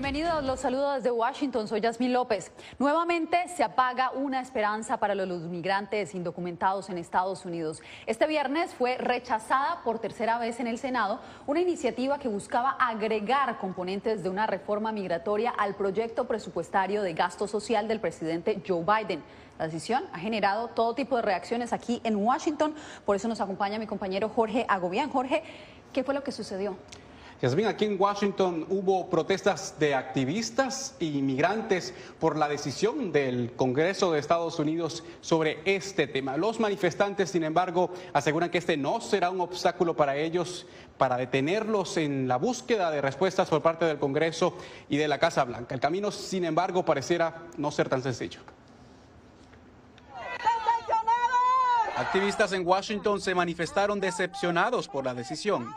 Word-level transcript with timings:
Bienvenidos, 0.00 0.44
los 0.44 0.60
saludo 0.60 0.92
desde 0.92 1.10
Washington, 1.10 1.66
soy 1.66 1.80
Yasmín 1.80 2.12
López. 2.12 2.52
Nuevamente 2.78 3.48
se 3.48 3.64
apaga 3.64 4.12
una 4.12 4.40
esperanza 4.40 4.98
para 4.98 5.16
los 5.16 5.42
migrantes 5.42 6.14
indocumentados 6.14 6.88
en 6.88 6.98
Estados 6.98 7.44
Unidos. 7.44 7.82
Este 8.06 8.28
viernes 8.28 8.72
fue 8.74 8.96
rechazada 8.96 9.82
por 9.82 9.98
tercera 9.98 10.38
vez 10.38 10.60
en 10.60 10.68
el 10.68 10.78
Senado 10.78 11.18
una 11.48 11.60
iniciativa 11.60 12.20
que 12.20 12.28
buscaba 12.28 12.76
agregar 12.78 13.58
componentes 13.58 14.22
de 14.22 14.28
una 14.28 14.46
reforma 14.46 14.92
migratoria 14.92 15.50
al 15.50 15.74
proyecto 15.74 16.28
presupuestario 16.28 17.02
de 17.02 17.14
gasto 17.14 17.48
social 17.48 17.88
del 17.88 17.98
presidente 17.98 18.62
Joe 18.64 18.84
Biden. 18.84 19.20
La 19.58 19.64
decisión 19.64 20.04
ha 20.12 20.20
generado 20.20 20.68
todo 20.68 20.94
tipo 20.94 21.16
de 21.16 21.22
reacciones 21.22 21.72
aquí 21.72 22.00
en 22.04 22.14
Washington, 22.14 22.72
por 23.04 23.16
eso 23.16 23.26
nos 23.26 23.40
acompaña 23.40 23.80
mi 23.80 23.88
compañero 23.88 24.28
Jorge 24.28 24.64
Agobián. 24.68 25.10
Jorge, 25.10 25.42
¿qué 25.92 26.04
fue 26.04 26.14
lo 26.14 26.22
que 26.22 26.30
sucedió? 26.30 26.76
Yasmin, 27.40 27.66
aquí 27.66 27.84
en 27.84 28.00
Washington 28.00 28.66
hubo 28.68 29.08
protestas 29.08 29.76
de 29.78 29.94
activistas 29.94 30.96
e 30.98 31.04
inmigrantes 31.04 31.94
por 32.18 32.36
la 32.36 32.48
decisión 32.48 33.12
del 33.12 33.52
Congreso 33.52 34.10
de 34.10 34.18
Estados 34.18 34.58
Unidos 34.58 35.04
sobre 35.20 35.60
este 35.64 36.08
tema. 36.08 36.36
Los 36.36 36.58
manifestantes, 36.58 37.30
sin 37.30 37.44
embargo, 37.44 37.90
aseguran 38.12 38.50
que 38.50 38.58
este 38.58 38.76
no 38.76 39.00
será 39.00 39.30
un 39.30 39.40
obstáculo 39.40 39.94
para 39.94 40.16
ellos 40.16 40.66
para 40.96 41.16
detenerlos 41.16 41.96
en 41.96 42.26
la 42.26 42.38
búsqueda 42.38 42.90
de 42.90 43.00
respuestas 43.00 43.48
por 43.48 43.62
parte 43.62 43.84
del 43.84 44.00
Congreso 44.00 44.56
y 44.88 44.96
de 44.96 45.06
la 45.06 45.20
Casa 45.20 45.44
Blanca. 45.44 45.76
El 45.76 45.80
camino, 45.80 46.10
sin 46.10 46.44
embargo, 46.44 46.84
pareciera 46.84 47.44
no 47.56 47.70
ser 47.70 47.88
tan 47.88 48.02
sencillo. 48.02 48.40
Activistas 51.96 52.52
en 52.52 52.66
Washington 52.66 53.20
se 53.20 53.32
manifestaron 53.32 54.00
decepcionados 54.00 54.88
por 54.88 55.04
la 55.04 55.14
decisión 55.14 55.72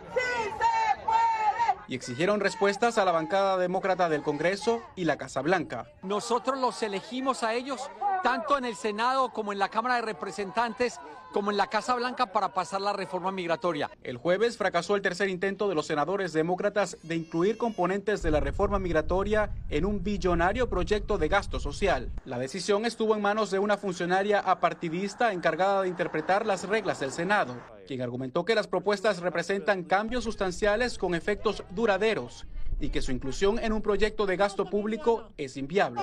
y 1.91 1.95
exigieron 1.95 2.39
respuestas 2.39 2.97
a 2.97 3.03
la 3.03 3.11
bancada 3.11 3.57
demócrata 3.57 4.07
del 4.07 4.21
Congreso 4.21 4.81
y 4.95 5.03
la 5.03 5.17
Casa 5.17 5.41
Blanca. 5.41 5.91
Nosotros 6.03 6.57
los 6.57 6.81
elegimos 6.83 7.43
a 7.43 7.53
ellos 7.53 7.91
tanto 8.23 8.57
en 8.57 8.65
el 8.65 8.75
Senado 8.75 9.29
como 9.29 9.51
en 9.51 9.59
la 9.59 9.69
Cámara 9.69 9.95
de 9.95 10.01
Representantes 10.01 10.99
como 11.31 11.49
en 11.49 11.57
la 11.57 11.67
Casa 11.67 11.95
Blanca 11.95 12.27
para 12.27 12.53
pasar 12.53 12.81
la 12.81 12.93
reforma 12.93 13.31
migratoria. 13.31 13.89
El 14.03 14.17
jueves 14.17 14.57
fracasó 14.57 14.95
el 14.95 15.01
tercer 15.01 15.29
intento 15.29 15.69
de 15.69 15.75
los 15.75 15.87
senadores 15.87 16.33
demócratas 16.33 16.97
de 17.03 17.15
incluir 17.15 17.57
componentes 17.57 18.21
de 18.21 18.31
la 18.31 18.41
reforma 18.41 18.79
migratoria 18.79 19.51
en 19.69 19.85
un 19.85 20.03
billonario 20.03 20.69
proyecto 20.69 21.17
de 21.17 21.29
gasto 21.29 21.59
social. 21.59 22.11
La 22.25 22.37
decisión 22.37 22.85
estuvo 22.85 23.15
en 23.15 23.21
manos 23.21 23.49
de 23.49 23.59
una 23.59 23.77
funcionaria 23.77 24.39
apartidista 24.39 25.31
encargada 25.31 25.81
de 25.81 25.87
interpretar 25.87 26.45
las 26.45 26.67
reglas 26.67 26.99
del 26.99 27.11
Senado, 27.11 27.55
quien 27.87 28.01
argumentó 28.01 28.43
que 28.43 28.55
las 28.55 28.67
propuestas 28.67 29.19
representan 29.19 29.83
cambios 29.83 30.25
sustanciales 30.25 30.97
con 30.97 31.15
efectos 31.15 31.63
duraderos 31.71 32.45
y 32.79 32.89
que 32.89 33.01
su 33.01 33.11
inclusión 33.11 33.59
en 33.59 33.71
un 33.73 33.81
proyecto 33.81 34.25
de 34.25 34.35
gasto 34.35 34.65
público 34.65 35.29
es 35.37 35.55
inviable. 35.55 36.01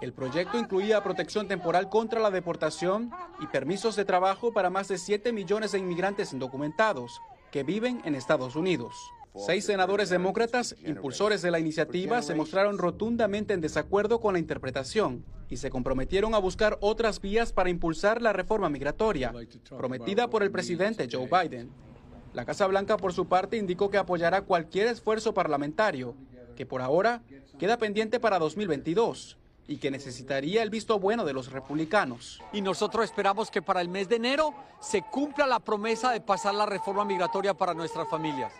El 0.00 0.12
proyecto 0.12 0.58
incluía 0.58 1.02
protección 1.02 1.48
temporal 1.48 1.88
contra 1.88 2.20
la 2.20 2.30
deportación 2.30 3.10
y 3.40 3.46
permisos 3.46 3.96
de 3.96 4.04
trabajo 4.04 4.52
para 4.52 4.70
más 4.70 4.88
de 4.88 4.98
7 4.98 5.32
millones 5.32 5.72
de 5.72 5.78
inmigrantes 5.78 6.32
indocumentados 6.32 7.20
que 7.50 7.64
viven 7.64 8.00
en 8.04 8.14
Estados 8.14 8.56
Unidos. 8.56 8.94
Seis 9.34 9.64
senadores 9.66 10.08
demócratas, 10.08 10.74
impulsores 10.84 11.42
de 11.42 11.50
la 11.50 11.60
iniciativa, 11.60 12.22
se 12.22 12.34
mostraron 12.34 12.78
rotundamente 12.78 13.54
en 13.54 13.60
desacuerdo 13.60 14.20
con 14.20 14.32
la 14.32 14.40
interpretación 14.40 15.24
y 15.48 15.58
se 15.58 15.70
comprometieron 15.70 16.34
a 16.34 16.38
buscar 16.38 16.76
otras 16.80 17.20
vías 17.20 17.52
para 17.52 17.70
impulsar 17.70 18.20
la 18.20 18.32
reforma 18.32 18.68
migratoria, 18.68 19.32
prometida 19.76 20.28
por 20.28 20.42
el 20.42 20.50
presidente 20.50 21.08
Joe 21.10 21.28
Biden. 21.28 21.70
La 22.32 22.44
Casa 22.44 22.66
Blanca, 22.66 22.96
por 22.96 23.12
su 23.12 23.26
parte, 23.26 23.56
indicó 23.56 23.90
que 23.90 23.98
apoyará 23.98 24.42
cualquier 24.42 24.88
esfuerzo 24.88 25.32
parlamentario, 25.32 26.14
que 26.56 26.66
por 26.66 26.82
ahora 26.82 27.22
queda 27.58 27.76
pendiente 27.76 28.20
para 28.20 28.38
2022 28.38 29.36
y 29.66 29.76
que 29.76 29.90
necesitaría 29.90 30.62
el 30.62 30.70
visto 30.70 30.98
bueno 30.98 31.24
de 31.24 31.34
los 31.34 31.52
republicanos. 31.52 32.40
Y 32.52 32.62
nosotros 32.62 33.04
esperamos 33.04 33.50
que 33.50 33.60
para 33.60 33.82
el 33.82 33.88
mes 33.88 34.08
de 34.08 34.16
enero 34.16 34.54
se 34.80 35.02
cumpla 35.02 35.46
la 35.46 35.60
promesa 35.60 36.10
de 36.10 36.22
pasar 36.22 36.54
la 36.54 36.64
reforma 36.64 37.04
migratoria 37.04 37.52
para 37.52 37.74
nuestras 37.74 38.08
familias. 38.08 38.52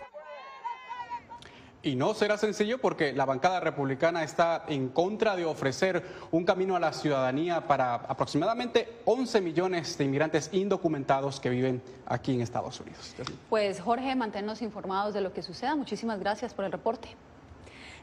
Y 1.81 1.95
no 1.95 2.13
será 2.13 2.37
sencillo 2.37 2.79
porque 2.79 3.13
la 3.13 3.25
bancada 3.25 3.61
republicana 3.61 4.25
está 4.25 4.65
en 4.69 4.89
contra 4.89 5.37
de 5.37 5.45
ofrecer 5.45 6.05
un 6.33 6.45
camino 6.45 6.75
a 6.75 6.81
la 6.81 6.93
ciudadanía 6.93 7.67
para 7.67 7.95
aproximadamente 7.95 9.01
11 9.05 9.41
millones 9.41 9.97
de 9.97 10.05
inmigrantes 10.05 10.51
indocumentados 10.53 11.39
que 11.39 11.49
viven 11.49 11.81
aquí 12.05 12.35
en 12.35 12.41
Estados 12.41 12.81
Unidos. 12.81 13.15
Pues 13.49 13.81
Jorge, 13.81 14.15
manténnos 14.17 14.61
informados 14.61 15.15
de 15.15 15.21
lo 15.21 15.33
que 15.33 15.43
suceda. 15.43 15.77
Muchísimas 15.77 16.19
gracias 16.19 16.53
por 16.53 16.65
el 16.65 16.73
reporte. 16.73 17.09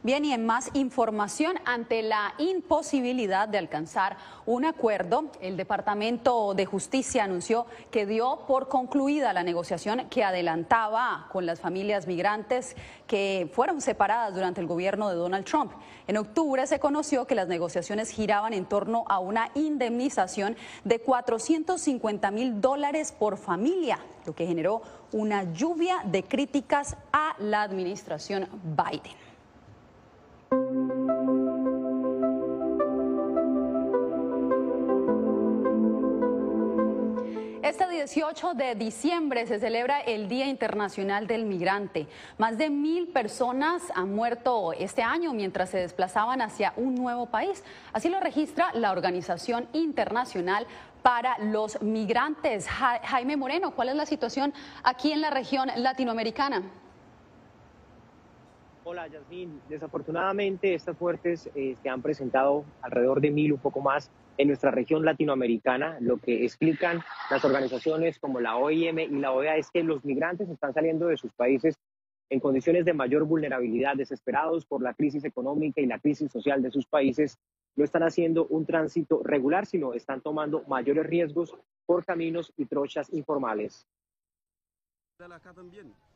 Bien, 0.05 0.23
y 0.23 0.33
en 0.33 0.45
más 0.45 0.69
información, 0.75 1.55
ante 1.65 2.03
la 2.03 2.35
imposibilidad 2.37 3.47
de 3.47 3.57
alcanzar 3.57 4.17
un 4.45 4.63
acuerdo, 4.63 5.31
el 5.41 5.57
Departamento 5.57 6.53
de 6.53 6.67
Justicia 6.67 7.23
anunció 7.23 7.65
que 7.89 8.05
dio 8.05 8.41
por 8.47 8.67
concluida 8.67 9.33
la 9.33 9.41
negociación 9.41 10.07
que 10.11 10.23
adelantaba 10.23 11.27
con 11.31 11.47
las 11.47 11.59
familias 11.59 12.05
migrantes 12.05 12.75
que 13.07 13.49
fueron 13.51 13.81
separadas 13.81 14.35
durante 14.35 14.61
el 14.61 14.67
gobierno 14.67 15.09
de 15.09 15.15
Donald 15.15 15.43
Trump. 15.43 15.71
En 16.05 16.17
octubre 16.17 16.67
se 16.67 16.79
conoció 16.79 17.25
que 17.25 17.33
las 17.33 17.47
negociaciones 17.47 18.11
giraban 18.11 18.53
en 18.53 18.65
torno 18.65 19.05
a 19.09 19.17
una 19.17 19.49
indemnización 19.55 20.55
de 20.83 20.99
450 21.01 22.29
mil 22.29 22.61
dólares 22.61 23.11
por 23.11 23.37
familia, 23.37 23.97
lo 24.27 24.35
que 24.35 24.45
generó 24.45 24.83
una 25.13 25.51
lluvia 25.51 26.03
de 26.05 26.21
críticas 26.21 26.95
a 27.11 27.35
la 27.39 27.63
administración 27.63 28.47
Biden. 28.63 29.24
Este 37.65 37.89
18 37.89 38.53
de 38.53 38.75
diciembre 38.75 39.47
se 39.47 39.59
celebra 39.59 39.99
el 39.99 40.29
Día 40.29 40.45
Internacional 40.45 41.25
del 41.25 41.45
Migrante. 41.45 42.07
Más 42.37 42.59
de 42.59 42.69
mil 42.69 43.07
personas 43.07 43.81
han 43.95 44.13
muerto 44.13 44.71
este 44.73 45.01
año 45.01 45.33
mientras 45.33 45.71
se 45.71 45.79
desplazaban 45.79 46.43
hacia 46.43 46.73
un 46.77 46.93
nuevo 46.93 47.25
país. 47.25 47.63
Así 47.91 48.07
lo 48.09 48.19
registra 48.19 48.71
la 48.75 48.91
Organización 48.91 49.67
Internacional 49.73 50.67
para 51.01 51.39
los 51.39 51.81
Migrantes. 51.81 52.67
Jaime 52.67 53.35
Moreno, 53.35 53.71
¿cuál 53.71 53.89
es 53.89 53.95
la 53.95 54.05
situación 54.05 54.53
aquí 54.83 55.11
en 55.11 55.21
la 55.21 55.31
región 55.31 55.69
latinoamericana? 55.75 56.61
Hola, 58.87 59.07
Yasmin. 59.07 59.61
Desafortunadamente, 59.67 60.75
estas 60.75 60.95
fuertes 60.95 61.49
eh, 61.55 61.75
se 61.81 61.89
han 61.89 62.03
presentado 62.03 62.65
alrededor 62.83 63.19
de 63.19 63.31
mil, 63.31 63.53
un 63.53 63.59
poco 63.59 63.81
más, 63.81 64.11
en 64.37 64.47
nuestra 64.49 64.69
región 64.69 65.03
latinoamericana. 65.03 65.97
Lo 66.01 66.17
que 66.17 66.45
explican 66.45 67.01
las 67.31 67.43
organizaciones 67.43 68.19
como 68.19 68.39
la 68.39 68.57
OIM 68.57 68.99
y 68.99 69.07
la 69.07 69.31
OEA 69.31 69.57
es 69.57 69.71
que 69.71 69.81
los 69.81 70.05
migrantes 70.05 70.49
están 70.49 70.71
saliendo 70.75 71.07
de 71.07 71.17
sus 71.17 71.33
países 71.33 71.79
en 72.29 72.39
condiciones 72.39 72.85
de 72.85 72.93
mayor 72.93 73.23
vulnerabilidad, 73.23 73.95
desesperados 73.95 74.67
por 74.67 74.83
la 74.83 74.93
crisis 74.93 75.25
económica 75.25 75.81
y 75.81 75.87
la 75.87 75.97
crisis 75.97 76.31
social 76.31 76.61
de 76.61 76.69
sus 76.69 76.85
países. 76.85 77.39
No 77.75 77.83
están 77.83 78.03
haciendo 78.03 78.45
un 78.45 78.67
tránsito 78.67 79.23
regular, 79.23 79.65
sino 79.65 79.95
están 79.95 80.21
tomando 80.21 80.61
mayores 80.67 81.07
riesgos 81.07 81.57
por 81.87 82.05
caminos 82.05 82.53
y 82.55 82.65
trochas 82.65 83.11
informales. 83.11 83.87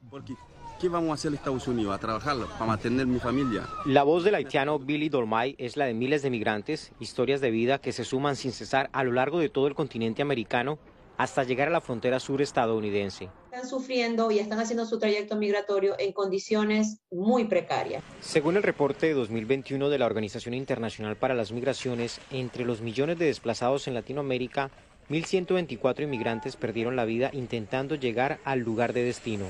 Porque, 0.09 0.35
¿qué 0.81 0.89
vamos 0.89 1.11
a 1.11 1.13
hacer 1.13 1.29
en 1.29 1.35
Estados 1.35 1.67
Unidos? 1.69 1.95
A 1.95 1.99
trabajar 1.99 2.35
para 2.37 2.65
mantener 2.65 3.07
mi 3.07 3.17
familia. 3.17 3.65
La 3.85 4.03
voz 4.03 4.25
del 4.25 4.35
haitiano 4.35 4.77
Billy 4.77 5.07
Dolmay 5.07 5.55
es 5.57 5.77
la 5.77 5.85
de 5.85 5.93
miles 5.93 6.21
de 6.21 6.29
migrantes, 6.29 6.91
historias 6.99 7.39
de 7.39 7.49
vida 7.49 7.79
que 7.79 7.93
se 7.93 8.03
suman 8.03 8.35
sin 8.35 8.51
cesar 8.51 8.89
a 8.91 9.05
lo 9.05 9.13
largo 9.13 9.39
de 9.39 9.47
todo 9.47 9.67
el 9.67 9.73
continente 9.73 10.21
americano 10.21 10.79
hasta 11.17 11.43
llegar 11.43 11.69
a 11.69 11.71
la 11.71 11.79
frontera 11.79 12.19
sur 12.19 12.41
estadounidense. 12.41 13.29
Están 13.45 13.69
sufriendo 13.69 14.31
y 14.31 14.39
están 14.39 14.59
haciendo 14.59 14.85
su 14.85 14.99
trayecto 14.99 15.37
migratorio 15.37 15.95
en 15.97 16.11
condiciones 16.11 16.99
muy 17.09 17.45
precarias. 17.45 18.03
Según 18.19 18.57
el 18.57 18.63
reporte 18.63 19.07
de 19.07 19.13
2021 19.13 19.89
de 19.89 19.97
la 19.97 20.05
Organización 20.05 20.53
Internacional 20.53 21.15
para 21.15 21.35
las 21.35 21.53
Migraciones, 21.53 22.19
entre 22.31 22.65
los 22.65 22.81
millones 22.81 23.17
de 23.17 23.25
desplazados 23.25 23.87
en 23.87 23.95
Latinoamérica, 23.95 24.71
1.124 25.09 26.03
inmigrantes 26.03 26.55
perdieron 26.55 26.95
la 26.95 27.05
vida 27.05 27.29
intentando 27.33 27.95
llegar 27.95 28.39
al 28.43 28.59
lugar 28.59 28.93
de 28.93 29.03
destino. 29.03 29.45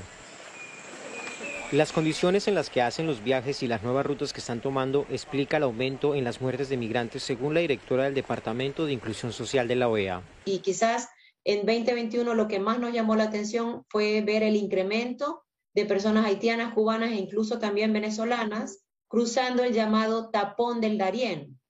Las 1.72 1.92
condiciones 1.92 2.48
en 2.48 2.56
las 2.56 2.68
que 2.68 2.82
hacen 2.82 3.06
los 3.06 3.22
viajes 3.22 3.62
y 3.62 3.68
las 3.68 3.84
nuevas 3.84 4.04
rutas 4.04 4.32
que 4.32 4.40
están 4.40 4.60
tomando 4.60 5.06
explica 5.08 5.58
el 5.58 5.62
aumento 5.62 6.16
en 6.16 6.24
las 6.24 6.40
muertes 6.40 6.68
de 6.68 6.76
migrantes 6.76 7.22
según 7.22 7.54
la 7.54 7.60
directora 7.60 8.04
del 8.04 8.14
Departamento 8.14 8.86
de 8.86 8.92
Inclusión 8.92 9.32
Social 9.32 9.68
de 9.68 9.76
la 9.76 9.88
OEA. 9.88 10.22
Y 10.46 10.58
quizás 10.58 11.08
en 11.44 11.64
2021 11.66 12.34
lo 12.34 12.48
que 12.48 12.58
más 12.58 12.80
nos 12.80 12.92
llamó 12.92 13.14
la 13.14 13.24
atención 13.24 13.84
fue 13.88 14.20
ver 14.22 14.42
el 14.42 14.56
incremento 14.56 15.44
de 15.72 15.84
personas 15.84 16.26
haitianas, 16.26 16.74
cubanas 16.74 17.12
e 17.12 17.16
incluso 17.16 17.60
también 17.60 17.92
venezolanas 17.92 18.84
cruzando 19.06 19.62
el 19.62 19.72
llamado 19.72 20.30
tapón 20.30 20.80
del 20.80 20.98
Darién, 20.98 21.60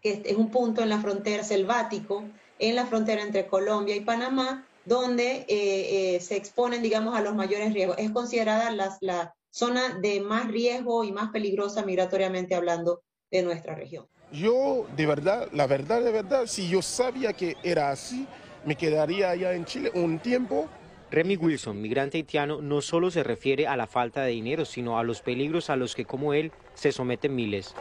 que 0.00 0.22
es 0.24 0.36
un 0.36 0.50
punto 0.50 0.82
en 0.82 0.88
la 0.88 1.00
frontera 1.00 1.42
selvático, 1.42 2.24
en 2.62 2.76
la 2.76 2.86
frontera 2.86 3.22
entre 3.22 3.46
Colombia 3.46 3.96
y 3.96 4.00
Panamá, 4.00 4.64
donde 4.84 5.44
eh, 5.48 6.14
eh, 6.14 6.20
se 6.20 6.36
exponen, 6.36 6.80
digamos, 6.80 7.16
a 7.16 7.20
los 7.20 7.34
mayores 7.34 7.74
riesgos. 7.74 7.96
Es 7.98 8.10
considerada 8.12 8.70
la 9.00 9.34
zona 9.50 9.98
de 10.00 10.20
más 10.20 10.48
riesgo 10.48 11.02
y 11.02 11.10
más 11.10 11.30
peligrosa 11.30 11.84
migratoriamente 11.84 12.54
hablando 12.54 13.02
de 13.30 13.42
nuestra 13.42 13.74
región. 13.74 14.06
Yo, 14.32 14.86
de 14.96 15.06
verdad, 15.06 15.48
la 15.52 15.66
verdad, 15.66 16.02
de 16.02 16.12
verdad, 16.12 16.46
si 16.46 16.68
yo 16.68 16.82
sabía 16.82 17.32
que 17.32 17.56
era 17.64 17.90
así, 17.90 18.26
me 18.64 18.76
quedaría 18.76 19.30
allá 19.30 19.52
en 19.54 19.64
Chile 19.64 19.90
un 19.94 20.20
tiempo. 20.20 20.68
Remy 21.10 21.36
Wilson, 21.36 21.82
migrante 21.82 22.16
haitiano, 22.16 22.62
no 22.62 22.80
solo 22.80 23.10
se 23.10 23.22
refiere 23.22 23.66
a 23.66 23.76
la 23.76 23.86
falta 23.86 24.22
de 24.22 24.30
dinero, 24.30 24.64
sino 24.64 24.98
a 24.98 25.02
los 25.02 25.20
peligros 25.20 25.68
a 25.68 25.76
los 25.76 25.94
que, 25.94 26.06
como 26.06 26.32
él, 26.32 26.52
se 26.74 26.92
someten 26.92 27.34
miles. 27.34 27.74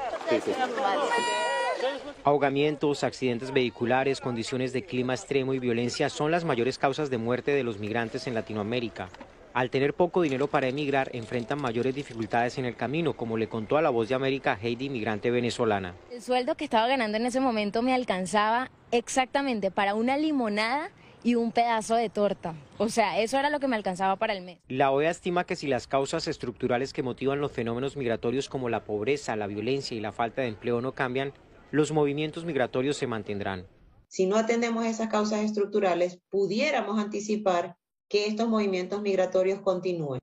Ahogamientos, 2.24 3.04
accidentes 3.04 3.52
vehiculares, 3.52 4.22
condiciones 4.22 4.74
de 4.74 4.84
clima 4.84 5.14
extremo 5.14 5.54
y 5.54 5.60
violencia 5.60 6.10
son 6.10 6.32
las 6.32 6.46
mayores 6.46 6.78
causas 6.78 7.10
de 7.10 7.18
muerte 7.18 7.52
de 7.52 7.64
los 7.64 7.80
migrantes 7.80 8.28
en 8.28 8.34
Latinoamérica. 8.34 9.10
Al 9.54 9.70
tener 9.70 9.94
poco 9.94 10.22
dinero 10.22 10.48
para 10.48 10.68
emigrar, 10.68 11.10
enfrentan 11.14 11.62
mayores 11.62 11.94
dificultades 11.94 12.58
en 12.58 12.66
el 12.66 12.76
camino, 12.76 13.14
como 13.14 13.38
le 13.38 13.50
contó 13.50 13.78
a 13.78 13.82
La 13.82 13.90
Voz 13.90 14.08
de 14.08 14.16
América 14.16 14.58
Heidi, 14.62 14.90
migrante 14.90 15.30
venezolana. 15.30 15.94
El 16.10 16.22
sueldo 16.22 16.56
que 16.56 16.64
estaba 16.64 16.88
ganando 16.88 17.18
en 17.18 17.26
ese 17.26 17.42
momento 17.42 17.82
me 17.82 17.94
alcanzaba 17.94 18.72
exactamente 18.92 19.70
para 19.70 19.94
una 19.94 20.16
limonada 20.16 20.90
y 21.24 21.36
un 21.36 21.52
pedazo 21.52 21.96
de 21.96 22.10
torta. 22.10 22.54
O 22.78 22.90
sea, 22.90 23.20
eso 23.20 23.38
era 23.38 23.50
lo 23.50 23.60
que 23.60 23.68
me 23.68 23.76
alcanzaba 23.76 24.16
para 24.16 24.34
el 24.34 24.42
mes. 24.42 24.60
La 24.70 24.92
OEA 24.92 25.12
estima 25.12 25.44
que 25.44 25.56
si 25.56 25.68
las 25.68 25.86
causas 25.86 26.28
estructurales 26.28 26.94
que 26.94 27.04
motivan 27.04 27.42
los 27.42 27.52
fenómenos 27.52 27.98
migratorios 27.98 28.48
como 28.48 28.70
la 28.70 28.86
pobreza, 28.86 29.36
la 29.36 29.48
violencia 29.48 29.98
y 29.98 30.00
la 30.00 30.12
falta 30.12 30.42
de 30.42 30.48
empleo 30.48 30.82
no 30.82 30.94
cambian, 30.94 31.34
los 31.72 31.92
movimientos 31.92 32.46
migratorios 32.46 32.98
se 32.98 33.08
mantendrán. 33.08 33.66
Si 34.08 34.26
no 34.26 34.36
atendemos 34.36 34.86
esas 34.86 35.08
causas 35.08 35.40
estructurales, 35.42 36.20
pudiéramos 36.30 37.00
anticipar 37.00 37.78
que 38.10 38.28
estos 38.28 38.50
movimientos 38.50 39.02
migratorios 39.02 39.62
continúen. 39.62 40.20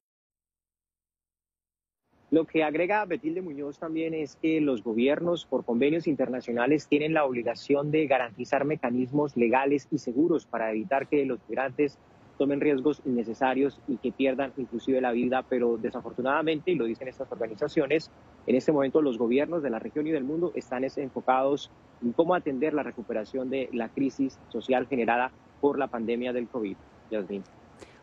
Lo 2.31 2.45
que 2.45 2.63
agrega 2.63 3.07
Betilde 3.07 3.41
Muñoz 3.41 3.79
también 3.79 4.13
es 4.13 4.37
que 4.37 4.61
los 4.61 4.85
gobiernos 4.85 5.47
por 5.47 5.65
convenios 5.65 6.07
internacionales 6.07 6.87
tienen 6.87 7.15
la 7.15 7.25
obligación 7.25 7.91
de 7.91 8.07
garantizar 8.07 8.67
mecanismos 8.67 9.35
legales 9.35 9.89
y 9.91 9.97
seguros 9.97 10.45
para 10.45 10.71
evitar 10.71 11.09
que 11.09 11.25
los 11.25 11.39
migrantes 11.49 11.97
tomen 12.39 12.61
riesgos 12.61 13.03
innecesarios 13.05 13.81
y 13.89 13.99
que 13.99 14.13
pierdan 14.13 14.53
inclusive 14.57 15.01
la 15.01 15.13
vida, 15.13 15.45
pero 15.49 15.77
desafortunadamente, 15.77 16.71
y 16.71 16.77
lo 16.77 16.87
dicen 16.87 17.09
estas 17.09 17.31
organizaciones, 17.31 18.11
en 18.47 18.57
este 18.57 18.73
momento 18.73 19.03
los 19.03 19.19
gobiernos 19.19 19.63
de 19.63 19.71
la 19.71 19.79
región 19.79 20.07
y 20.07 20.13
del 20.13 20.25
mundo 20.25 20.53
están 20.55 20.85
enfocados 20.85 21.71
en 22.03 22.13
cómo 22.13 22.35
atender 22.35 22.73
la 22.73 22.83
recuperación 22.83 23.51
de 23.51 23.69
la 23.73 23.89
crisis 23.89 24.39
social 24.49 24.87
generada 24.87 25.33
por 25.61 25.79
la 25.79 25.89
pandemia 25.89 26.33
del 26.33 26.49
COVID. 26.49 26.77
Yasmin. 27.11 27.43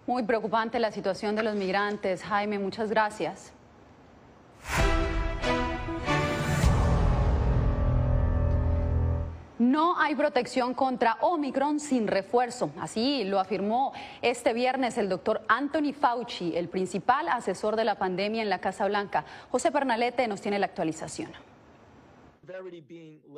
Muy 0.06 0.24
preocupante 0.24 0.80
la 0.80 0.92
situación 0.92 1.36
de 1.36 1.44
los 1.44 1.56
migrantes. 1.56 2.24
Jaime, 2.24 2.60
muchas 2.60 2.90
gracias. 2.90 3.55
No 9.58 9.98
hay 9.98 10.16
protección 10.16 10.74
contra 10.74 11.18
Omicron 11.22 11.80
sin 11.80 12.08
refuerzo. 12.08 12.72
Así 12.80 13.24
lo 13.24 13.40
afirmó 13.40 13.94
este 14.22 14.52
viernes 14.54 14.98
el 14.98 15.08
doctor 15.08 15.44
Anthony 15.48 15.94
Fauci, 15.98 16.58
el 16.58 16.68
principal 16.68 17.30
asesor 17.30 17.78
de 17.78 17.86
la 17.86 17.96
pandemia 17.96 18.42
en 18.42 18.50
la 18.50 18.60
Casa 18.60 18.86
Blanca. 18.86 19.24
José 19.52 19.72
Pernalete 19.72 20.28
nos 20.28 20.42
tiene 20.42 20.60
la 20.60 20.66
actualización. 20.66 21.32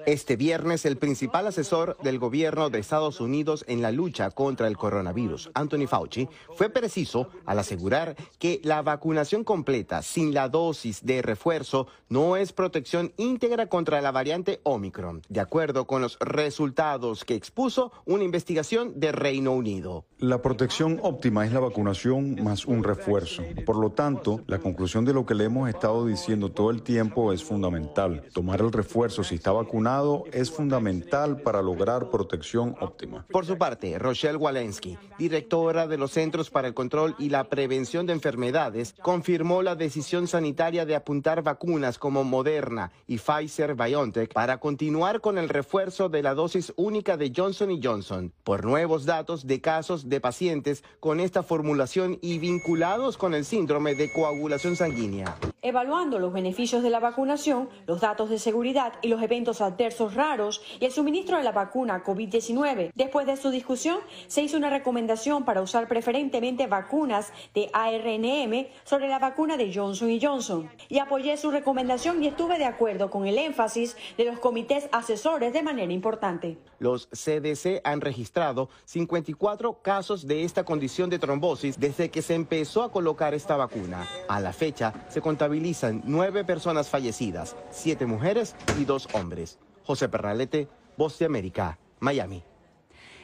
Este 0.06 0.36
viernes, 0.36 0.86
el 0.86 0.98
principal 0.98 1.48
asesor 1.48 1.98
del 2.04 2.20
gobierno 2.20 2.70
de 2.70 2.80
Estados 2.80 3.22
Unidos 3.22 3.64
en 3.68 3.82
la 3.82 3.92
lucha 3.92 4.32
contra 4.32 4.68
el 4.68 4.78
coronavirus, 4.78 5.50
Anthony 5.54 5.88
Fauci, 5.88 6.28
fue 6.56 6.70
preciso 6.70 7.30
al 7.46 7.60
asegurar 7.60 8.16
que 8.40 8.60
la 8.64 8.82
vacunación 8.82 9.44
completa 9.44 10.02
sin 10.02 10.34
la 10.34 10.50
dosis 10.50 11.06
de 11.06 11.22
refuerzo 11.22 11.88
no 12.10 12.38
es 12.38 12.52
protección 12.54 13.14
íntegra 13.18 13.68
contra 13.68 14.02
la 14.02 14.12
variante 14.12 14.60
Omicron, 14.64 15.22
de 15.30 15.40
acuerdo 15.40 15.86
con 15.86 16.02
los 16.02 16.18
resultados 16.20 17.24
que 17.24 17.36
expuso 17.36 17.92
una 18.06 18.24
investigación 18.24 19.00
de 19.00 19.12
Reino 19.12 19.54
Unido. 19.54 20.06
La 20.20 20.42
protección 20.42 21.00
óptima 21.02 21.46
es 21.46 21.54
la 21.54 21.60
vacunación 21.60 22.44
más 22.44 22.66
un 22.66 22.84
refuerzo. 22.84 23.44
Por 23.66 23.78
lo 23.78 23.92
tanto, 23.92 24.42
la 24.48 24.60
conclusión 24.60 25.06
de 25.06 25.14
lo 25.14 25.26
que 25.26 25.36
le 25.36 25.46
hemos 25.46 25.70
estado 25.70 26.06
diciendo 26.06 26.52
todo 26.52 26.72
el 26.72 26.82
tiempo 26.82 27.32
es 27.32 27.44
fundamental. 27.44 28.24
Tomar 28.34 28.62
el 28.62 28.72
refuerzo 28.72 28.97
si 28.98 29.36
está 29.36 29.52
vacunado 29.52 30.24
es 30.34 30.50
fundamental 30.50 31.42
para 31.42 31.62
lograr 31.62 32.10
protección 32.10 32.76
óptima. 32.82 33.26
Por 33.32 33.46
su 33.46 33.56
parte, 33.56 33.98
Rochelle 34.00 34.38
Walensky, 34.38 34.98
directora 35.20 35.86
de 35.88 35.98
los 35.98 36.12
Centros 36.12 36.50
para 36.50 36.68
el 36.68 36.74
Control 36.74 37.16
y 37.20 37.30
la 37.30 37.44
Prevención 37.48 38.08
de 38.08 38.14
Enfermedades, 38.14 38.96
confirmó 39.04 39.62
la 39.62 39.76
decisión 39.76 40.28
sanitaria 40.28 40.86
de 40.86 40.96
apuntar 40.96 41.44
vacunas 41.44 42.00
como 42.00 42.24
Moderna 42.24 42.92
y 43.06 43.20
Pfizer 43.20 43.76
BioNTech 43.76 44.34
para 44.34 44.60
continuar 44.60 45.22
con 45.22 45.38
el 45.38 45.48
refuerzo 45.48 46.10
de 46.10 46.24
la 46.24 46.34
dosis 46.34 46.74
única 46.76 47.18
de 47.18 47.32
Johnson 47.36 47.80
Johnson 47.82 48.34
por 48.44 48.66
nuevos 48.66 49.06
datos 49.06 49.46
de 49.46 49.62
casos 49.62 50.10
de 50.10 50.20
pacientes 50.20 50.84
con 51.00 51.20
esta 51.20 51.44
formulación 51.44 52.18
y 52.22 52.40
vinculados 52.40 53.16
con 53.16 53.36
el 53.36 53.46
síndrome 53.46 53.94
de 53.94 54.12
coagulación 54.12 54.76
sanguínea. 54.76 55.38
Evaluando 55.62 56.18
los 56.18 56.34
beneficios 56.34 56.82
de 56.82 56.90
la 56.90 57.00
vacunación, 57.00 57.70
los 57.86 58.02
datos 58.02 58.30
de 58.30 58.40
seguridad 58.40 58.87
y 59.02 59.08
los 59.08 59.22
eventos 59.22 59.62
adversos 59.62 60.16
raros 60.16 60.62
y 60.80 60.86
el 60.86 60.92
suministro 60.92 61.38
de 61.38 61.44
la 61.44 61.52
vacuna 61.52 62.04
COVID-19. 62.04 62.92
Después 62.94 63.28
de 63.28 63.38
su 63.38 63.50
discusión, 63.50 64.00
se 64.28 64.42
hizo 64.42 64.58
una 64.58 64.70
recomendación 64.70 65.46
para 65.46 65.62
usar 65.62 65.88
preferentemente 65.88 66.68
vacunas 66.68 67.32
de 67.54 67.70
ARNM 67.74 68.68
sobre 68.84 69.08
la 69.08 69.20
vacuna 69.20 69.58
de 69.58 69.74
Johnson 69.74 70.18
Johnson. 70.22 70.70
Y 70.90 71.00
apoyé 71.00 71.38
su 71.38 71.52
recomendación 71.52 72.24
y 72.24 72.28
estuve 72.28 72.58
de 72.58 72.66
acuerdo 72.66 73.10
con 73.10 73.26
el 73.28 73.38
énfasis 73.38 73.96
de 74.18 74.26
los 74.26 74.40
comités 74.40 74.90
asesores 74.92 75.54
de 75.54 75.64
manera 75.64 75.92
importante. 75.92 76.58
Los 76.80 77.08
CDC 77.08 77.82
han 77.84 78.02
registrado 78.02 78.70
54 78.86 79.82
casos 79.82 80.28
de 80.28 80.44
esta 80.44 80.64
condición 80.64 81.10
de 81.10 81.20
trombosis 81.20 81.80
desde 81.80 82.10
que 82.10 82.22
se 82.22 82.36
empezó 82.36 82.84
a 82.84 82.92
colocar 82.92 83.34
esta 83.34 83.56
vacuna. 83.56 84.08
A 84.28 84.40
la 84.40 84.54
fecha 84.54 84.94
se 85.10 85.22
contabilizan 85.22 86.02
nueve 86.06 86.44
personas 86.44 86.90
fallecidas, 86.90 87.56
siete 87.72 88.06
mujeres 88.06 88.56
y 88.78 88.86
dos 88.86 89.08
hombres. 89.14 89.58
José 89.86 90.10
Pernalete, 90.10 90.68
Voz 90.98 91.18
de 91.20 91.26
América, 91.26 91.78
Miami. 92.00 92.44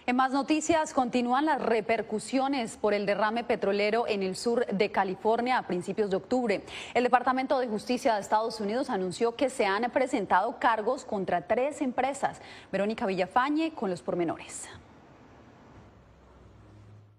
En 0.05 0.17
más 0.17 0.31
noticias, 0.33 0.93
continúan 0.93 1.45
las 1.45 1.61
repercusiones 1.61 2.75
por 2.75 2.93
el 2.93 3.05
derrame 3.05 3.45
petrolero 3.45 4.05
en 4.05 4.21
el 4.21 4.35
sur 4.35 4.65
de 4.65 4.91
California 4.91 5.57
a 5.57 5.65
principios 5.65 6.09
de 6.09 6.17
octubre. 6.17 6.61
El 6.93 7.03
Departamento 7.03 7.57
de 7.57 7.67
Justicia 7.67 8.15
de 8.15 8.19
Estados 8.19 8.59
Unidos 8.59 8.89
anunció 8.89 9.35
que 9.35 9.49
se 9.49 9.65
han 9.65 9.89
presentado 9.91 10.59
cargos 10.59 11.05
contra 11.05 11.47
tres 11.47 11.81
empresas. 11.81 12.41
Verónica 12.69 13.05
Villafañe 13.05 13.71
con 13.73 13.89
los 13.89 14.01
pormenores. 14.01 14.67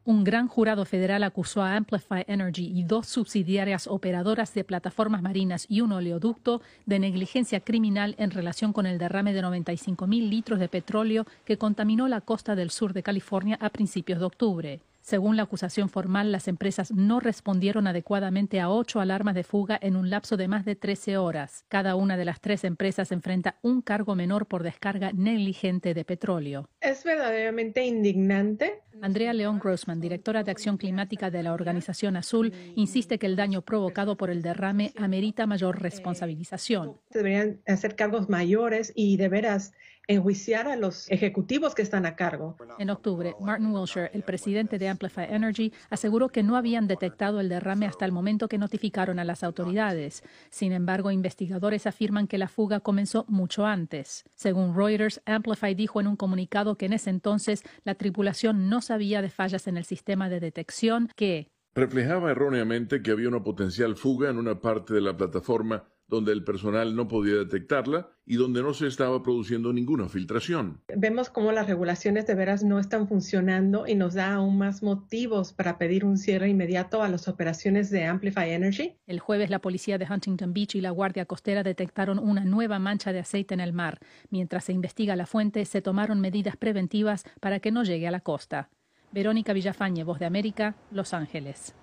Un 0.07 0.23
gran 0.23 0.49
jurado 0.49 0.85
federal 0.85 1.23
acusó 1.23 1.63
a 1.63 1.77
Amplify 1.77 2.27
Energy 2.29 2.71
y 2.75 2.83
dos 2.83 3.07
subsidiarias 3.07 3.87
operadoras 3.87 4.53
de 4.53 4.63
plataformas 4.63 5.23
marinas 5.23 5.65
y 5.67 5.81
un 5.81 5.93
oleoducto 5.93 6.61
de 6.85 6.99
negligencia 6.99 7.61
criminal 7.61 8.15
en 8.19 8.31
relación 8.31 8.75
con 8.75 8.85
el 8.85 8.99
derrame 8.99 9.33
de 9.33 9.41
95 9.41 10.07
mil 10.07 10.29
litros 10.29 10.61
de 10.61 10.69
petróleo 10.69 11.25
que 11.47 11.57
contaminó 11.57 12.07
la 12.07 12.21
costa 12.21 12.55
del 12.55 12.71
sur 12.71 12.93
de 12.93 13.03
California 13.03 13.57
a 13.63 13.71
principios 13.71 14.19
de 14.19 14.27
octubre. 14.27 14.81
Según 15.05 15.37
la 15.37 15.43
acusación 15.43 15.91
formal, 15.91 16.33
las 16.33 16.49
empresas 16.49 16.91
no 16.91 17.21
respondieron 17.21 17.87
adecuadamente 17.87 18.59
a 18.59 18.71
ocho 18.71 19.01
alarmas 19.01 19.35
de 19.35 19.45
fuga 19.45 19.79
en 19.83 19.97
un 19.97 20.09
lapso 20.09 20.39
de 20.39 20.49
más 20.49 20.65
de 20.65 20.77
13 20.77 21.19
horas. 21.19 21.67
Cada 21.69 21.95
una 21.95 22.17
de 22.17 22.25
las 22.25 22.41
tres 22.41 22.65
empresas 22.65 23.13
enfrenta 23.13 23.59
un 23.61 23.83
cargo 23.83 24.15
menor 24.15 24.47
por 24.47 24.63
descarga 24.63 25.13
negligente 25.13 25.93
de 25.93 26.07
petróleo. 26.07 26.71
Es 26.81 27.05
verdaderamente 27.05 27.85
indignante 27.85 28.81
Andrea 29.03 29.33
León 29.33 29.59
Grossman, 29.59 30.01
directora 30.01 30.43
de 30.43 30.51
Acción 30.51 30.77
Climática 30.77 31.31
de 31.31 31.43
la 31.43 31.53
Organización 31.53 32.17
Azul, 32.17 32.53
insiste 32.75 33.19
que 33.19 33.27
el 33.27 33.37
daño 33.37 33.63
provocado 33.63 34.17
por 34.17 34.31
el 34.31 34.41
derrame 34.41 34.93
amerita 34.97 35.47
mayor 35.47 35.83
responsabilización. 35.83 36.99
Deberían 37.11 37.61
hacer 37.67 37.97
cargos 37.97 38.29
mayores 38.29 38.93
y 38.95 39.17
de 39.17 39.29
veras 39.29 39.73
enjuiciar 40.07 40.69
a 40.69 40.77
los 40.77 41.11
ejecutivos 41.11 41.75
que 41.75 41.83
están 41.83 42.07
a 42.07 42.17
cargo. 42.17 42.57
En 42.79 42.91
octubre, 42.91 43.35
Martin 43.41 43.73
Wilshire, 43.75 44.11
el 44.13 44.23
presidente 44.23 44.79
de 44.79 44.89
Amplify 44.89 45.27
Energy, 45.31 45.73
aseguró 45.91 46.29
que 46.29 46.43
no 46.43 46.57
habían 46.57 46.87
detectado 46.87 47.41
el 47.41 47.49
derrame 47.49 47.87
hasta 47.87 48.05
el 48.05 48.13
momento 48.13 48.49
que 48.49 48.59
notificaron 48.59 49.19
a 49.19 49.25
las 49.25 49.43
autoridades. 49.43 50.23
Sin 50.51 50.73
embargo, 50.73 51.11
investigadores 51.11 51.87
afirman 51.87 52.27
que 52.27 52.39
la 52.39 52.49
fuga 52.49 52.81
comenzó 52.81 53.25
mucho 53.29 53.67
antes. 53.67 54.25
Según 54.35 54.77
Reuters, 54.77 55.23
Amplify 55.27 55.75
dijo 55.75 56.01
en 56.01 56.09
un 56.09 56.17
comunicado 56.17 56.77
que 56.77 56.87
en 56.87 56.93
ese 56.93 57.11
entonces 57.11 57.63
la 57.85 57.95
tripulación 57.95 58.69
no 58.69 58.81
sabía 58.81 59.23
de 59.23 59.31
fallas 59.31 59.67
en 59.67 59.77
el 59.77 59.85
sistema 59.85 60.29
de 60.29 60.41
detección 60.41 61.09
que 61.17 61.51
reflejaba 61.75 62.31
erróneamente 62.31 63.03
que 63.03 63.11
había 63.11 63.29
una 63.29 63.43
potencial 63.43 63.97
fuga 63.97 64.31
en 64.31 64.39
una 64.39 64.61
parte 64.61 64.95
de 64.95 65.01
la 65.01 65.17
plataforma 65.17 65.85
donde 66.07 66.33
el 66.33 66.45
personal 66.45 66.95
no 66.95 67.09
podía 67.09 67.35
detectarla 67.35 68.11
y 68.27 68.37
donde 68.37 68.63
no 68.63 68.75
se 68.75 68.87
estaba 68.87 69.23
produciendo 69.23 69.73
ninguna 69.73 70.09
filtración. 70.09 70.81
Vemos 70.95 71.31
cómo 71.31 71.53
las 71.53 71.67
regulaciones 71.67 72.27
de 72.27 72.35
veras 72.35 72.63
no 72.63 72.79
están 72.79 73.09
funcionando 73.09 73.87
y 73.87 73.95
nos 73.95 74.15
da 74.15 74.35
aún 74.35 74.59
más 74.59 74.83
motivos 74.83 75.53
para 75.53 75.79
pedir 75.79 76.05
un 76.05 76.17
cierre 76.17 76.49
inmediato 76.49 77.03
a 77.03 77.09
las 77.09 77.29
operaciones 77.29 77.91
de 77.91 78.05
Amplify 78.05 78.51
Energy. 78.51 78.97
El 79.07 79.21
jueves 79.21 79.51
la 79.51 79.61
policía 79.61 79.99
de 79.99 80.07
Huntington 80.09 80.53
Beach 80.53 80.75
y 80.75 80.81
la 80.81 80.91
Guardia 80.91 81.27
Costera 81.27 81.63
detectaron 81.63 82.19
una 82.19 82.45
nueva 82.45 82.79
mancha 82.79 83.13
de 83.13 83.21
aceite 83.21 83.55
en 83.55 83.61
el 83.61 83.73
mar. 83.73 83.99
Mientras 84.31 84.65
se 84.65 84.73
investiga 84.73 85.17
la 85.17 85.27
fuente, 85.27 85.65
se 85.65 85.83
tomaron 85.83 86.21
medidas 86.21 86.57
preventivas 86.57 87.25
para 87.41 87.61
que 87.61 87.71
no 87.71 87.85
llegue 87.85 88.09
a 88.09 88.11
la 88.11 88.21
costa. 88.21 88.71
Verónica 89.13 89.53
Villafañe, 89.53 90.03
Voz 90.03 90.19
de 90.19 90.27
América, 90.27 90.75
Los 90.91 91.15
Ángeles. 91.15 91.75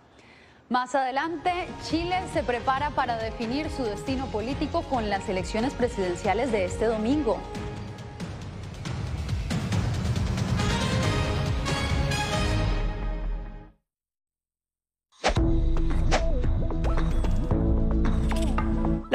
Más 0.72 0.96
adelante, 0.96 1.52
Chile 1.84 2.16
se 2.32 2.44
prepara 2.44 2.92
para 2.92 3.18
definir 3.18 3.70
su 3.70 3.84
destino 3.84 4.28
político 4.28 4.84
con 4.84 5.10
las 5.10 5.28
elecciones 5.28 5.74
presidenciales 5.74 6.54
de 6.54 6.64
este 6.64 6.86
domingo. 6.86 7.42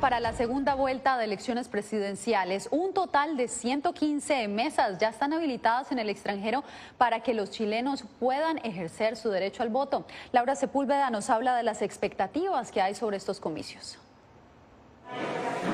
Para 0.00 0.20
la 0.20 0.32
segunda 0.32 0.74
vuelta 0.74 1.16
de 1.18 1.24
elecciones 1.24 1.68
presidenciales. 1.68 2.68
Un 2.70 2.92
total 2.92 3.36
de 3.36 3.48
115 3.48 4.48
mesas 4.48 4.98
ya 4.98 5.08
están 5.08 5.32
habilitadas 5.32 5.92
en 5.92 5.98
el 5.98 6.08
extranjero 6.08 6.64
para 6.98 7.20
que 7.20 7.34
los 7.34 7.50
chilenos 7.50 8.04
puedan 8.18 8.58
ejercer 8.58 9.16
su 9.16 9.30
derecho 9.30 9.62
al 9.62 9.68
voto. 9.68 10.06
Laura 10.32 10.56
Sepúlveda 10.56 11.10
nos 11.10 11.30
habla 11.30 11.56
de 11.56 11.62
las 11.62 11.82
expectativas 11.82 12.72
que 12.72 12.80
hay 12.80 12.94
sobre 12.94 13.16
estos 13.16 13.40
comicios. 13.40 13.98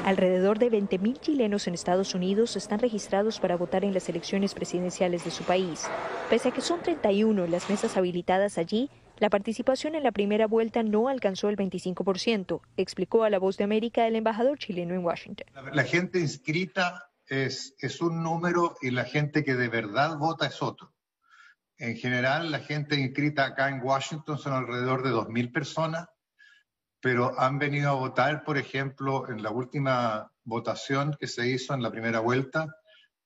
Alrededor 0.04 0.58
de 0.58 0.70
20.000 0.70 1.20
chilenos 1.20 1.66
en 1.66 1.74
Estados 1.74 2.14
Unidos 2.14 2.56
están 2.56 2.78
registrados 2.78 3.38
para 3.38 3.56
votar 3.56 3.84
en 3.84 3.92
las 3.94 4.08
elecciones 4.08 4.54
presidenciales 4.54 5.24
de 5.24 5.30
su 5.30 5.44
país. 5.44 5.86
Pese 6.28 6.48
a 6.48 6.52
que 6.52 6.60
son 6.60 6.80
31 6.80 7.46
las 7.46 7.68
mesas 7.68 7.96
habilitadas 7.96 8.58
allí, 8.58 8.90
la 9.20 9.28
participación 9.28 9.94
en 9.94 10.02
la 10.02 10.12
primera 10.12 10.46
vuelta 10.46 10.82
no 10.82 11.08
alcanzó 11.08 11.50
el 11.50 11.56
25%, 11.56 12.62
explicó 12.78 13.22
a 13.22 13.30
La 13.30 13.38
Voz 13.38 13.58
de 13.58 13.64
América 13.64 14.06
el 14.06 14.16
embajador 14.16 14.58
chileno 14.58 14.94
en 14.94 15.04
Washington. 15.04 15.46
La 15.72 15.84
gente 15.84 16.18
inscrita 16.18 17.10
es, 17.26 17.74
es 17.78 18.00
un 18.00 18.22
número 18.22 18.76
y 18.80 18.90
la 18.90 19.04
gente 19.04 19.44
que 19.44 19.54
de 19.54 19.68
verdad 19.68 20.16
vota 20.16 20.46
es 20.46 20.62
otro. 20.62 20.94
En 21.76 21.96
general, 21.96 22.50
la 22.50 22.60
gente 22.60 22.96
inscrita 22.96 23.44
acá 23.44 23.68
en 23.68 23.82
Washington 23.82 24.38
son 24.38 24.54
alrededor 24.54 25.02
de 25.02 25.10
2.000 25.10 25.52
personas, 25.52 26.08
pero 27.00 27.38
han 27.38 27.58
venido 27.58 27.90
a 27.90 27.94
votar, 27.94 28.42
por 28.42 28.56
ejemplo, 28.56 29.28
en 29.28 29.42
la 29.42 29.50
última 29.50 30.32
votación 30.44 31.16
que 31.20 31.26
se 31.26 31.46
hizo 31.46 31.74
en 31.74 31.82
la 31.82 31.90
primera 31.90 32.20
vuelta, 32.20 32.68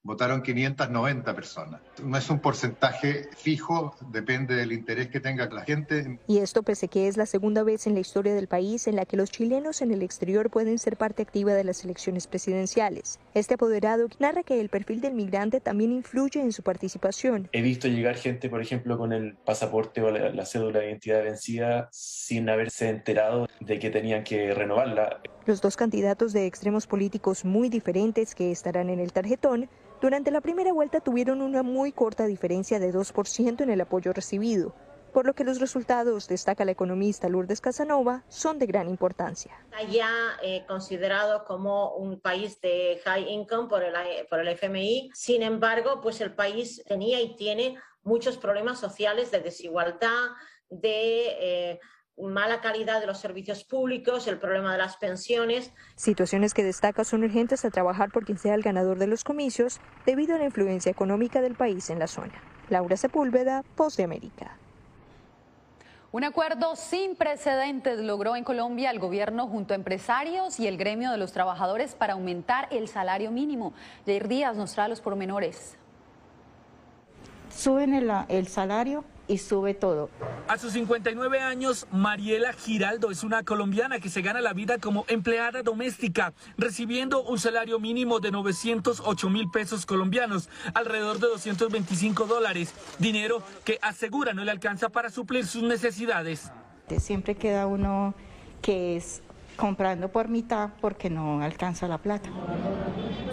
votaron 0.04 0.42
590 0.42 1.34
personas. 1.34 1.80
No 2.02 2.16
es 2.16 2.28
un 2.30 2.38
porcentaje 2.38 3.28
fijo, 3.36 3.96
depende 4.10 4.54
del 4.54 4.72
interés 4.72 5.08
que 5.08 5.18
tenga 5.18 5.46
la 5.46 5.62
gente. 5.62 6.20
Y 6.28 6.38
esto 6.38 6.62
pese 6.62 6.88
que 6.88 7.08
es 7.08 7.16
la 7.16 7.26
segunda 7.26 7.62
vez 7.62 7.86
en 7.86 7.94
la 7.94 8.00
historia 8.00 8.34
del 8.34 8.46
país 8.46 8.86
en 8.86 8.96
la 8.96 9.06
que 9.06 9.16
los 9.16 9.30
chilenos 9.30 9.80
en 9.82 9.90
el 9.90 10.02
exterior 10.02 10.50
pueden 10.50 10.78
ser 10.78 10.96
parte 10.96 11.22
activa 11.22 11.54
de 11.54 11.64
las 11.64 11.84
elecciones 11.84 12.26
presidenciales. 12.26 13.18
Este 13.32 13.54
apoderado 13.54 14.06
narra 14.18 14.42
que 14.42 14.60
el 14.60 14.68
perfil 14.68 15.00
del 15.00 15.14
migrante 15.14 15.60
también 15.60 15.92
influye 15.92 16.40
en 16.40 16.52
su 16.52 16.62
participación. 16.62 17.48
He 17.52 17.62
visto 17.62 17.88
llegar 17.88 18.16
gente, 18.16 18.50
por 18.50 18.60
ejemplo, 18.60 18.98
con 18.98 19.12
el 19.12 19.36
pasaporte 19.36 20.02
o 20.02 20.10
la, 20.10 20.30
la 20.30 20.44
cédula 20.44 20.80
de 20.80 20.88
identidad 20.88 21.22
vencida 21.22 21.88
sin 21.90 22.48
haberse 22.50 22.90
enterado 22.90 23.48
de 23.60 23.78
que 23.78 23.88
tenían 23.88 24.22
que 24.22 24.52
renovarla. 24.52 25.20
Los 25.46 25.60
dos 25.60 25.76
candidatos 25.76 26.32
de 26.32 26.46
extremos 26.46 26.86
políticos 26.86 27.44
muy 27.44 27.68
diferentes 27.68 28.34
que 28.34 28.50
estarán 28.50 28.88
en 28.88 28.98
el 28.98 29.12
tarjetón 29.12 29.68
durante 30.00 30.30
la 30.30 30.40
primera 30.40 30.72
vuelta 30.72 31.00
tuvieron 31.00 31.42
una 31.42 31.62
muy 31.62 31.92
corta 31.92 32.24
diferencia 32.24 32.78
de 32.78 32.94
2% 32.94 33.60
en 33.60 33.70
el 33.70 33.80
apoyo 33.82 34.12
recibido. 34.12 34.74
por 35.12 35.26
lo 35.26 35.34
que 35.34 35.44
los 35.44 35.60
resultados, 35.60 36.26
destaca 36.26 36.64
la 36.64 36.72
economista 36.72 37.28
Lourdes 37.28 37.60
Casanova, 37.60 38.24
son 38.26 38.58
de 38.58 38.66
gran 38.66 38.88
importancia. 38.88 39.52
Está 39.70 39.82
ya 39.84 40.10
eh, 40.42 40.64
considerado 40.66 41.44
como 41.44 41.94
un 41.94 42.18
país 42.18 42.60
de 42.60 43.00
high 43.04 43.30
income 43.30 43.68
por 43.68 43.84
el, 43.84 43.94
por 44.28 44.40
el 44.40 44.48
FMI, 44.48 45.10
sin 45.14 45.42
embargo, 45.42 46.00
pues 46.00 46.20
el 46.20 46.34
país 46.34 46.82
tenía 46.88 47.20
y 47.20 47.36
tiene 47.36 47.78
muchos 48.02 48.36
problemas 48.38 48.80
sociales 48.80 49.30
de 49.30 49.38
desigualdad, 49.38 50.30
de... 50.68 51.26
Eh, 51.38 51.80
mala 52.16 52.60
calidad 52.60 53.00
de 53.00 53.06
los 53.06 53.18
servicios 53.18 53.64
públicos, 53.64 54.26
el 54.26 54.38
problema 54.38 54.72
de 54.72 54.78
las 54.78 54.96
pensiones. 54.96 55.72
Situaciones 55.96 56.54
que 56.54 56.62
destaca 56.62 57.04
son 57.04 57.24
urgentes 57.24 57.64
a 57.64 57.70
trabajar 57.70 58.10
por 58.10 58.24
quien 58.24 58.38
sea 58.38 58.54
el 58.54 58.62
ganador 58.62 58.98
de 58.98 59.06
los 59.06 59.24
comicios 59.24 59.80
debido 60.06 60.34
a 60.34 60.38
la 60.38 60.44
influencia 60.44 60.90
económica 60.90 61.40
del 61.40 61.54
país 61.54 61.90
en 61.90 61.98
la 61.98 62.06
zona. 62.06 62.34
Laura 62.68 62.96
Sepúlveda, 62.96 63.62
Post 63.76 63.96
de 63.98 64.04
América. 64.04 64.56
Un 66.12 66.22
acuerdo 66.22 66.76
sin 66.76 67.16
precedentes 67.16 67.98
logró 67.98 68.36
en 68.36 68.44
Colombia 68.44 68.92
el 68.92 69.00
gobierno 69.00 69.48
junto 69.48 69.74
a 69.74 69.76
empresarios 69.76 70.60
y 70.60 70.68
el 70.68 70.76
gremio 70.76 71.10
de 71.10 71.18
los 71.18 71.32
trabajadores 71.32 71.96
para 71.96 72.12
aumentar 72.12 72.68
el 72.70 72.86
salario 72.86 73.32
mínimo. 73.32 73.74
Jair 74.06 74.28
Díaz 74.28 74.56
nos 74.56 74.72
trae 74.74 74.88
los 74.88 75.00
pormenores. 75.00 75.76
Suben 77.50 77.94
el, 77.94 78.12
el 78.28 78.46
salario 78.46 79.04
y 79.26 79.38
sube 79.38 79.74
todo. 79.74 80.10
A 80.48 80.58
sus 80.58 80.72
59 80.72 81.40
años, 81.40 81.86
Mariela 81.90 82.52
Giraldo 82.52 83.10
es 83.10 83.24
una 83.24 83.42
colombiana 83.42 83.98
que 83.98 84.08
se 84.08 84.22
gana 84.22 84.40
la 84.40 84.52
vida 84.52 84.78
como 84.78 85.04
empleada 85.08 85.62
doméstica, 85.62 86.34
recibiendo 86.56 87.22
un 87.22 87.38
salario 87.38 87.78
mínimo 87.80 88.20
de 88.20 88.30
908 88.30 89.30
mil 89.30 89.50
pesos 89.50 89.86
colombianos, 89.86 90.48
alrededor 90.74 91.18
de 91.18 91.28
225 91.28 92.26
dólares, 92.26 92.74
dinero 92.98 93.42
que 93.64 93.78
asegura 93.82 94.34
no 94.34 94.44
le 94.44 94.50
alcanza 94.50 94.88
para 94.90 95.10
suplir 95.10 95.46
sus 95.46 95.62
necesidades. 95.62 96.50
Siempre 96.98 97.34
queda 97.34 97.66
uno 97.66 98.14
que 98.60 98.96
es 98.96 99.22
comprando 99.56 100.10
por 100.10 100.28
mitad 100.28 100.70
porque 100.80 101.10
no 101.10 101.42
alcanza 101.42 101.88
la 101.88 101.98
plata. 101.98 102.30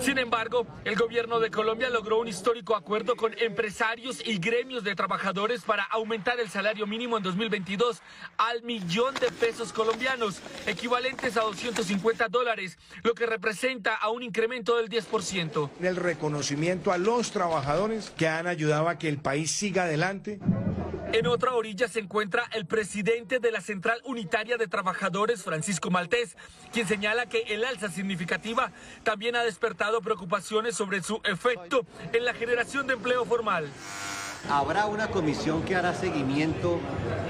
Sin 0.02 0.18
embargo, 0.18 0.66
el 0.84 0.96
gobierno 0.96 1.40
de 1.40 1.52
Colombia 1.52 1.88
logró 1.92 2.20
un 2.20 2.28
histórico 2.28 2.76
acuerdo 2.76 3.16
con 3.16 3.38
empresarios 3.38 4.26
y 4.26 4.40
gremios 4.40 4.84
de 4.84 4.96
trabajadores 4.96 5.62
para 5.62 5.84
aumentar 5.84 6.40
el 6.40 6.50
salario 6.50 6.88
mínimo 6.88 7.18
en 7.18 7.24
2022 7.24 8.02
al 8.38 8.64
millón 8.64 9.14
de 9.16 9.30
pesos 9.30 9.72
colombianos, 9.72 10.42
equivalentes 10.66 11.38
a 11.38 11.42
250 11.42 12.30
dólares, 12.30 12.80
lo 13.04 13.14
que 13.14 13.28
representa 13.28 13.94
a 13.96 14.10
un 14.10 14.24
incremento 14.24 14.76
del 14.78 14.90
10%. 14.90 15.70
El 15.82 15.96
reconocimiento 15.96 16.92
a 16.92 16.98
los 16.98 17.32
trabajadores 17.32 18.10
que 18.10 18.28
han 18.28 18.48
ayudado 18.48 18.90
a 18.90 18.98
que 18.98 19.08
el 19.08 19.20
país 19.20 19.52
siga 19.52 19.84
adelante. 19.84 20.40
En 21.14 21.28
otra 21.28 21.54
orilla 21.54 21.90
se 21.90 22.00
encuentra 22.00 22.46
el 22.54 22.66
presidente 22.66 23.40
de 23.40 23.52
la 23.52 23.60
Central 23.60 24.00
Unitaria 24.06 24.56
de 24.56 24.68
Trabajadores, 24.68 25.44
Francisco 25.44 25.92
Maltés, 25.92 26.38
quien 26.72 26.88
señala 26.88 27.26
que 27.26 27.42
el 27.50 27.66
alza 27.66 27.90
significativa 27.90 28.72
también 29.04 29.36
ha 29.36 29.44
despertado 29.44 30.02
preocupaciones 30.02 30.76
sobre 30.76 31.04
su 31.04 31.20
efecto 31.26 31.86
en 32.14 32.24
la 32.24 32.34
generación 32.34 32.88
de 32.88 32.94
empleo 32.94 33.26
formal. 33.26 33.68
Habrá 34.50 34.86
una 34.86 35.10
comisión 35.10 35.64
que 35.64 35.76
hará 35.76 35.94
seguimiento 35.94 36.80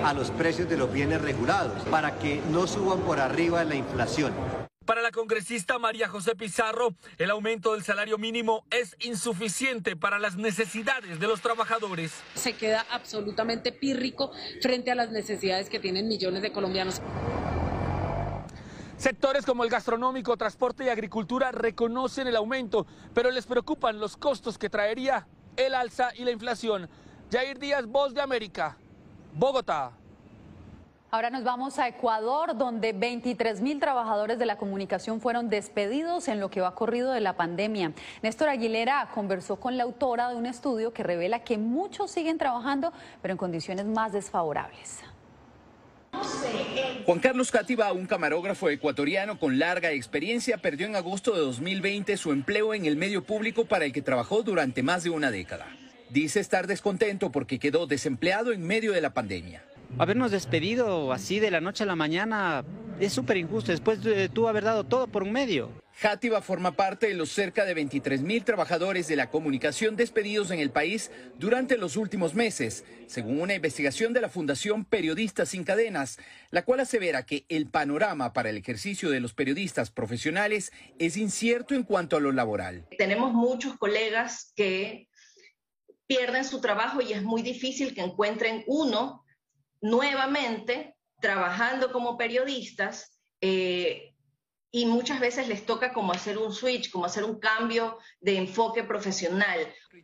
a 0.06 0.14
los 0.14 0.30
precios 0.30 0.70
de 0.70 0.78
los 0.78 0.94
bienes 0.94 1.20
regulados 1.20 1.84
para 1.86 2.20
que 2.20 2.40
no 2.52 2.68
suban 2.68 3.00
por 3.00 3.20
arriba 3.20 3.64
la 3.64 3.76
inflación. 3.76 4.32
Para 4.86 5.04
la 5.04 5.12
congresista 5.12 5.78
María 5.78 6.08
José 6.10 6.36
Pizarro, 6.36 6.96
el 7.20 7.30
aumento 7.30 7.74
del 7.74 7.84
salario 7.84 8.18
mínimo 8.18 8.66
es 8.72 8.96
insuficiente 9.00 9.96
para 9.96 10.18
las 10.18 10.38
necesidades 10.38 11.20
de 11.20 11.28
los 11.28 11.40
trabajadores. 11.40 12.12
Se 12.34 12.54
queda 12.54 12.88
absolutamente 12.90 13.72
pírrico 13.72 14.32
frente 14.60 14.90
a 14.90 14.96
las 14.96 15.12
necesidades 15.12 15.70
que 15.70 15.80
tienen 15.80 16.08
millones 16.08 16.42
de 16.42 16.52
colombianos. 16.52 17.00
Sectores 18.98 19.46
como 19.46 19.64
el 19.64 19.70
gastronómico, 19.70 20.36
transporte 20.36 20.84
y 20.86 20.90
agricultura 20.90 21.52
reconocen 21.52 22.28
el 22.28 22.36
aumento, 22.36 22.88
pero 23.14 23.30
les 23.30 23.46
preocupan 23.46 24.00
los 24.00 24.18
costos 24.18 24.58
que 24.58 24.72
traería 24.72 25.28
el 25.58 25.76
alza 25.76 26.10
y 26.16 26.24
la 26.24 26.32
inflación. 26.32 26.90
Jair 27.32 27.60
Díaz, 27.60 27.86
Voz 27.86 28.16
de 28.16 28.22
América, 28.22 28.78
Bogotá. 29.34 30.01
Ahora 31.14 31.30
nos 31.30 31.44
vamos 31.44 31.78
a 31.78 31.90
Ecuador, 31.90 32.56
donde 32.56 32.94
23 32.94 33.60
mil 33.60 33.82
trabajadores 33.82 34.40
de 34.40 34.46
la 34.46 34.58
comunicación 34.58 35.20
fueron 35.20 35.50
despedidos 35.50 36.30
en 36.30 36.40
lo 36.40 36.50
que 36.50 36.62
va 36.62 36.74
corrido 36.74 37.12
de 37.12 37.20
la 37.20 37.36
pandemia. 37.36 37.92
Néstor 38.22 38.48
Aguilera 38.48 39.10
conversó 39.14 39.58
con 39.58 39.76
la 39.76 39.84
autora 39.84 40.30
de 40.30 40.38
un 40.38 40.46
estudio 40.46 40.94
que 40.94 41.04
revela 41.04 41.44
que 41.44 41.58
muchos 41.58 42.12
siguen 42.12 42.38
trabajando, 42.38 42.94
pero 43.22 43.34
en 43.34 43.38
condiciones 43.38 43.88
más 43.88 44.14
desfavorables. 44.14 45.02
Juan 47.06 47.20
Carlos 47.20 47.52
Cátiva, 47.52 47.92
un 47.92 48.06
camarógrafo 48.06 48.70
ecuatoriano 48.70 49.38
con 49.38 49.60
larga 49.60 49.92
experiencia, 49.92 50.60
perdió 50.60 50.88
en 50.88 50.96
agosto 50.96 51.34
de 51.34 51.42
2020 51.42 52.16
su 52.16 52.32
empleo 52.32 52.74
en 52.74 52.86
el 52.86 52.96
medio 52.96 53.26
público 53.26 53.66
para 53.66 53.84
el 53.84 53.92
que 53.92 54.02
trabajó 54.02 54.44
durante 54.44 54.82
más 54.82 55.04
de 55.04 55.10
una 55.10 55.30
década. 55.30 55.68
Dice 56.10 56.40
estar 56.40 56.68
descontento 56.68 57.34
porque 57.34 57.60
quedó 57.60 57.86
desempleado 57.86 58.54
en 58.54 58.66
medio 58.66 58.94
de 58.94 59.02
la 59.02 59.14
pandemia 59.14 59.62
habernos 59.98 60.32
despedido 60.32 61.12
así 61.12 61.40
de 61.40 61.52
la 61.52 61.62
noche 61.62 61.84
a 61.84 61.88
la 61.88 61.96
mañana 61.96 62.64
es 63.00 63.14
súper 63.14 63.38
injusto, 63.38 63.72
después 63.72 64.04
de 64.04 64.30
tú 64.30 64.48
haber 64.48 64.64
dado 64.64 64.84
todo 64.84 65.08
por 65.08 65.24
un 65.24 65.32
medio. 65.32 65.72
Játiva 65.94 66.42
forma 66.42 66.72
parte 66.72 67.08
de 67.08 67.14
los 67.14 67.30
cerca 67.30 67.66
de 67.66 67.74
23 67.74 68.22
mil 68.22 68.44
trabajadores 68.44 69.08
de 69.08 69.16
la 69.16 69.30
comunicación 69.30 69.96
despedidos 69.96 70.50
en 70.52 70.60
el 70.60 70.72
país 70.72 71.12
durante 71.38 71.78
los 71.78 71.98
últimos 71.98 72.34
meses, 72.34 72.86
según 73.08 73.42
una 73.42 73.56
investigación 73.56 74.14
de 74.14 74.22
la 74.22 74.30
Fundación 74.30 74.86
Periodistas 74.86 75.50
Sin 75.50 75.64
Cadenas, 75.64 76.18
la 76.50 76.64
cual 76.64 76.80
asevera 76.80 77.26
que 77.26 77.46
el 77.50 77.68
panorama 77.68 78.34
para 78.34 78.50
el 78.50 78.58
ejercicio 78.58 79.10
de 79.10 79.20
los 79.20 79.34
periodistas 79.34 79.92
profesionales 79.92 80.72
es 80.98 81.18
incierto 81.18 81.76
en 81.76 81.84
cuanto 81.84 82.18
a 82.18 82.20
lo 82.20 82.32
laboral. 82.32 82.88
Tenemos 82.98 83.34
muchos 83.34 83.78
colegas 83.78 84.54
que 84.56 85.08
pierden 86.08 86.46
su 86.46 86.62
trabajo 86.62 87.02
y 87.02 87.14
es 87.14 87.24
muy 87.24 87.42
difícil 87.42 87.94
que 87.94 88.02
encuentren 88.02 88.64
uno 88.68 89.21
nuevamente 89.82 90.96
trabajando 91.20 91.92
como 91.92 92.18
periodistas 92.18 93.20
eh, 93.42 94.12
y 94.74 94.86
muchas 94.86 95.20
veces 95.20 95.50
les 95.50 95.66
toca 95.66 95.92
como 95.92 96.14
hacer 96.14 96.38
un 96.38 96.54
switch, 96.54 96.92
como 96.92 97.06
hacer 97.06 97.26
un 97.26 97.40
cambio 97.40 97.98
de 98.22 98.38
enfoque 98.38 98.84
profesional. 98.84 99.60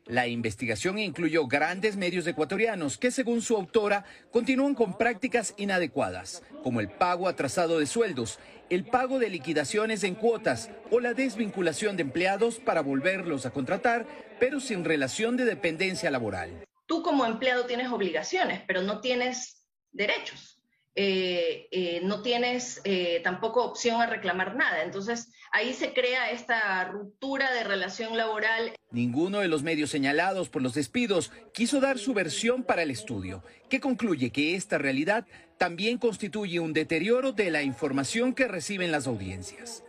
La 0.05 0.27
investigación 0.27 0.99
incluyó 0.99 1.47
grandes 1.47 1.95
medios 1.95 2.27
ecuatorianos 2.27 2.97
que, 2.97 3.09
según 3.09 3.41
su 3.41 3.55
autora, 3.55 4.03
continúan 4.29 4.75
con 4.75 4.97
prácticas 4.97 5.53
inadecuadas, 5.57 6.43
como 6.63 6.81
el 6.81 6.89
pago 6.89 7.29
atrasado 7.29 7.79
de 7.79 7.85
sueldos, 7.85 8.39
el 8.69 8.83
pago 8.83 9.19
de 9.19 9.29
liquidaciones 9.29 10.03
en 10.03 10.15
cuotas 10.15 10.69
o 10.91 10.99
la 10.99 11.13
desvinculación 11.13 11.95
de 11.95 12.03
empleados 12.03 12.59
para 12.59 12.81
volverlos 12.81 13.45
a 13.45 13.51
contratar, 13.51 14.05
pero 14.37 14.59
sin 14.59 14.83
relación 14.83 15.37
de 15.37 15.45
dependencia 15.45 16.11
laboral. 16.11 16.65
Tú 16.87 17.03
como 17.03 17.25
empleado 17.25 17.65
tienes 17.65 17.89
obligaciones, 17.89 18.61
pero 18.67 18.81
no 18.81 18.99
tienes 18.99 19.56
derechos. 19.97 20.57
Eh, 20.99 21.67
eh, 21.69 22.01
no 22.03 22.23
tienes 22.23 22.81
eh, 22.83 23.21
tampoco 23.23 23.63
opción 23.63 24.01
a 24.01 24.07
reclamar 24.07 24.55
nada. 24.55 24.81
Entonces, 24.83 25.31
ahí 25.51 25.73
se 25.75 25.93
crea 25.93 26.31
esta 26.31 26.85
ruptura 26.85 27.51
de 27.53 27.63
relación 27.63 28.17
laboral. 28.17 28.73
Ninguno 28.89 29.39
de 29.39 29.47
los 29.47 29.61
medios 29.61 29.91
señalados 29.91 30.49
por 30.49 30.63
los 30.63 30.73
despidos 30.73 31.31
quiso 31.53 31.79
dar 31.81 31.99
su 31.99 32.15
versión 32.15 32.63
para 32.63 32.81
el 32.81 32.89
estudio, 32.89 33.43
que 33.69 33.79
concluye 33.79 34.31
que 34.31 34.55
esta 34.55 34.79
realidad 34.79 35.27
también 35.59 35.99
constituye 35.99 36.59
un 36.59 36.73
deterioro 36.73 37.31
de 37.31 37.51
la 37.51 37.61
información 37.61 38.33
que 38.33 38.47
reciben 38.47 38.91
las 38.91 39.05
audiencias. 39.05 39.83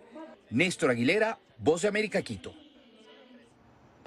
Néstor 0.50 0.90
Aguilera, 0.90 1.38
Voz 1.56 1.82
de 1.82 1.88
América, 1.88 2.20
Quito. 2.20 2.54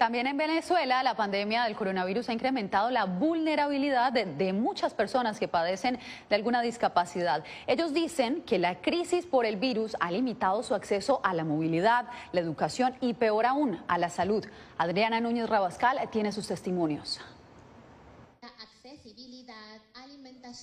También 0.02 0.26
en 0.26 0.36
Venezuela 0.36 1.00
la 1.04 1.14
pandemia 1.14 1.62
del 1.62 1.76
coronavirus 1.76 2.28
ha 2.28 2.32
incrementado 2.32 2.90
la 2.90 3.04
vulnerabilidad 3.04 4.12
de, 4.12 4.52
muchas 4.52 4.94
personas 4.94 5.38
que 5.38 5.46
padecen 5.46 5.96
de 6.28 6.34
alguna 6.34 6.60
discapacidad. 6.60 7.44
Ellos 7.68 7.94
dicen 7.94 8.42
que 8.42 8.58
la 8.58 8.80
crisis 8.80 9.26
por 9.26 9.46
el 9.46 9.58
virus 9.58 9.96
ha 10.00 10.10
limitado 10.10 10.64
su 10.64 10.74
acceso 10.74 11.20
a 11.22 11.34
la 11.34 11.44
movilidad, 11.44 12.06
la 12.32 12.40
educación 12.40 12.96
y 13.00 13.14
peor 13.14 13.46
aún 13.46 13.80
a 13.86 13.96
la 13.96 14.10
salud. 14.10 14.44
Adriana 14.76 15.20
Núñez 15.20 15.48
Rabascal 15.48 16.00
tiene 16.10 16.32
sus 16.32 16.48
testimonios. 16.48 17.20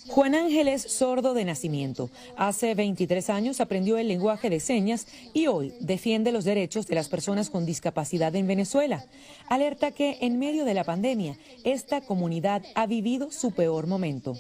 Juan 0.08 0.36
Ángel 0.36 0.68
es 0.68 0.82
sordo 0.82 1.34
de 1.34 1.46
nacimiento. 1.46 2.10
Hace 2.36 2.76
23 2.76 3.30
años 3.30 3.62
aprendió 3.62 3.98
el 3.98 4.08
lenguaje 4.08 4.50
de 4.50 4.60
señas 4.60 5.08
y 5.34 5.48
hoy 5.48 5.74
defiende 5.80 6.32
los 6.32 6.46
derechos 6.46 6.88
de 6.88 6.96
las 6.96 7.10
personas 7.10 7.50
con 7.50 7.66
discapacidad 7.66 8.36
en 8.36 8.48
Venezuela. 8.48 9.06
Alerta 9.48 9.92
que 9.92 10.18
en 10.22 10.40
medio 10.40 10.66
de 10.66 10.74
la 10.74 10.84
pandemia, 10.84 11.38
esta 11.64 12.02
comunidad 12.02 12.64
ha 12.76 12.88
vivido 12.88 13.32
su 13.32 13.52
peor 13.52 13.88
momento 13.88 14.36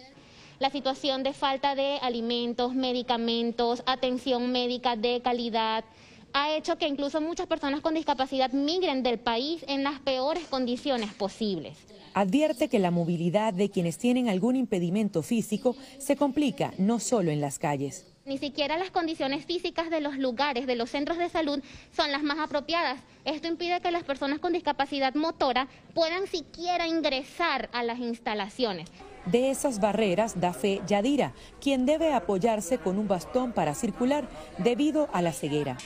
la 0.60 0.69
situación 0.69 1.23
de 1.23 1.32
falta 1.32 1.73
de 1.73 1.99
alimentos, 2.02 2.75
medicamentos, 2.75 3.82
atención 3.86 4.52
médica 4.52 4.97
de 4.97 5.21
calidad, 5.21 5.86
ha 6.33 6.55
hecho 6.55 6.77
que 6.77 6.87
incluso 6.87 7.21
muchas 7.21 7.47
personas 7.47 7.81
con 7.81 7.93
discapacidad 7.93 8.51
migren 8.51 9.03
del 9.03 9.19
país 9.19 9.63
en 9.67 9.83
las 9.83 9.99
peores 9.99 10.45
condiciones 10.45 11.13
posibles. 11.13 11.77
Advierte 12.13 12.69
que 12.69 12.79
la 12.79 12.91
movilidad 12.91 13.53
de 13.53 13.69
quienes 13.69 13.97
tienen 13.97 14.29
algún 14.29 14.55
impedimento 14.55 15.21
físico 15.21 15.75
se 15.99 16.15
complica 16.15 16.73
no 16.77 16.99
solo 16.99 17.31
en 17.31 17.41
las 17.41 17.59
calles. 17.59 18.07
Ni 18.25 18.37
siquiera 18.37 18.77
las 18.77 18.91
condiciones 18.91 19.45
físicas 19.45 19.89
de 19.89 20.01
los 20.01 20.17
lugares, 20.17 20.67
de 20.67 20.75
los 20.75 20.89
centros 20.89 21.17
de 21.17 21.29
salud, 21.29 21.63
son 21.95 22.11
las 22.11 22.21
más 22.21 22.37
apropiadas. 22.37 22.99
Esto 23.25 23.47
impide 23.47 23.81
que 23.81 23.91
las 23.91 24.03
personas 24.03 24.39
con 24.39 24.53
discapacidad 24.53 25.15
motora 25.15 25.67
puedan 25.93 26.27
siquiera 26.27 26.87
ingresar 26.87 27.69
a 27.73 27.83
las 27.83 27.99
instalaciones. 27.99 28.89
De 29.25 29.49
esas 29.49 29.79
barreras 29.79 30.39
da 30.39 30.53
fe 30.53 30.81
Yadira, 30.87 31.33
quien 31.61 31.85
debe 31.85 32.13
apoyarse 32.13 32.77
con 32.77 32.97
un 32.97 33.07
bastón 33.07 33.51
para 33.51 33.75
circular 33.75 34.27
debido 34.57 35.09
a 35.11 35.21
la 35.21 35.33
ceguera. 35.33 35.77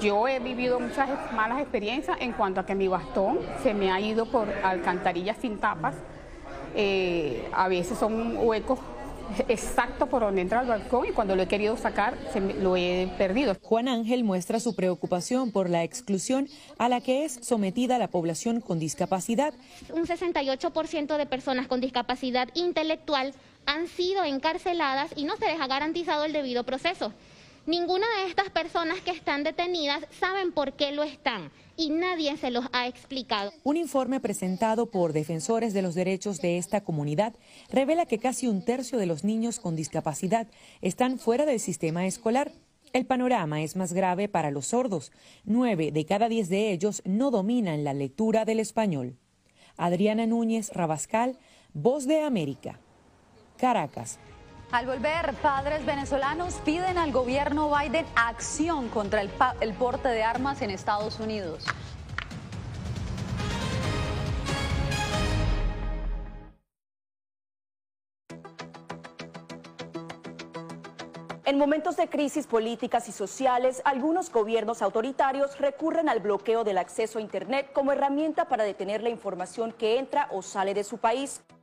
Yo 0.00 0.28
he 0.28 0.38
vivido 0.38 0.80
muchas 0.80 1.08
malas 1.32 1.60
experiencias 1.60 2.16
en 2.20 2.32
cuanto 2.32 2.60
a 2.60 2.66
que 2.66 2.74
mi 2.74 2.88
bastón 2.88 3.38
se 3.62 3.74
me 3.74 3.90
ha 3.90 4.00
ido 4.00 4.26
por 4.26 4.48
alcantarillas 4.62 5.36
sin 5.40 5.58
tapas. 5.58 5.94
Eh, 6.74 7.48
a 7.52 7.68
veces 7.68 7.98
son 7.98 8.36
huecos 8.38 8.78
exacto 9.48 10.06
por 10.06 10.22
donde 10.22 10.40
entra 10.40 10.60
el 10.60 10.68
balcón 10.68 11.06
y 11.06 11.12
cuando 11.12 11.36
lo 11.36 11.42
he 11.42 11.48
querido 11.48 11.76
sacar 11.76 12.16
se 12.32 12.40
lo 12.40 12.76
he 12.76 13.10
perdido. 13.18 13.56
Juan 13.62 13.88
Ángel 13.88 14.24
muestra 14.24 14.60
su 14.60 14.74
preocupación 14.74 15.52
por 15.52 15.70
la 15.70 15.84
exclusión 15.84 16.48
a 16.78 16.88
la 16.88 17.00
que 17.00 17.24
es 17.24 17.38
sometida 17.42 17.98
la 17.98 18.08
población 18.08 18.60
con 18.60 18.78
discapacidad. 18.78 19.54
Un 19.92 20.06
68% 20.06 21.16
de 21.16 21.26
personas 21.26 21.66
con 21.66 21.80
discapacidad 21.80 22.48
intelectual 22.54 23.34
han 23.66 23.86
sido 23.86 24.24
encarceladas 24.24 25.12
y 25.16 25.24
no 25.24 25.36
se 25.36 25.46
les 25.46 25.60
ha 25.60 25.66
garantizado 25.66 26.24
el 26.24 26.32
debido 26.32 26.64
proceso. 26.64 27.12
Ninguna 27.66 28.06
de 28.18 28.28
estas 28.28 28.50
personas 28.50 29.00
que 29.02 29.12
están 29.12 29.44
detenidas 29.44 30.04
saben 30.18 30.50
por 30.50 30.72
qué 30.72 30.90
lo 30.90 31.04
están 31.04 31.52
y 31.76 31.90
nadie 31.90 32.36
se 32.36 32.50
los 32.50 32.64
ha 32.72 32.88
explicado. 32.88 33.52
Un 33.62 33.76
informe 33.76 34.18
presentado 34.18 34.90
por 34.90 35.12
defensores 35.12 35.72
de 35.72 35.82
los 35.82 35.94
derechos 35.94 36.40
de 36.40 36.58
esta 36.58 36.82
comunidad 36.82 37.34
revela 37.70 38.06
que 38.06 38.18
casi 38.18 38.48
un 38.48 38.64
tercio 38.64 38.98
de 38.98 39.06
los 39.06 39.22
niños 39.22 39.60
con 39.60 39.76
discapacidad 39.76 40.48
están 40.80 41.20
fuera 41.20 41.46
del 41.46 41.60
sistema 41.60 42.04
escolar. 42.04 42.50
El 42.92 43.06
panorama 43.06 43.62
es 43.62 43.76
más 43.76 43.92
grave 43.92 44.28
para 44.28 44.50
los 44.50 44.66
sordos. 44.66 45.12
Nueve 45.44 45.92
de 45.92 46.04
cada 46.04 46.28
diez 46.28 46.48
de 46.48 46.72
ellos 46.72 47.00
no 47.04 47.30
dominan 47.30 47.84
la 47.84 47.94
lectura 47.94 48.44
del 48.44 48.58
español. 48.58 49.18
Adriana 49.76 50.26
Núñez 50.26 50.70
Rabascal, 50.74 51.38
Voz 51.74 52.06
de 52.06 52.22
América. 52.22 52.80
Caracas. 53.56 54.18
Al 54.72 54.86
volver, 54.86 55.34
padres 55.42 55.84
venezolanos 55.84 56.54
piden 56.64 56.96
al 56.96 57.12
gobierno 57.12 57.70
Biden 57.70 58.06
acción 58.16 58.88
contra 58.88 59.20
el, 59.20 59.28
porte 59.74 60.08
de 60.08 60.22
armas 60.22 60.62
en 60.62 60.70
Estados 60.70 61.20
Unidos. 61.20 61.66
En 71.44 71.58
momentos 71.58 71.98
de 71.98 72.08
crisis 72.08 72.46
políticas 72.46 73.10
y 73.10 73.12
sociales, 73.12 73.82
algunos 73.84 74.32
gobiernos 74.32 74.80
autoritarios 74.80 75.58
recurren 75.58 76.08
al 76.08 76.20
bloqueo 76.20 76.64
del 76.64 76.78
acceso 76.78 77.18
a 77.18 77.20
Internet 77.20 77.74
como 77.74 77.92
herramienta 77.92 78.48
para 78.48 78.64
detener 78.64 79.02
la 79.02 79.10
información 79.10 79.72
que 79.72 79.98
entra 79.98 80.28
o 80.30 80.40
sale 80.40 80.72
de 80.72 80.82
su 80.82 80.96
país. 80.96 81.42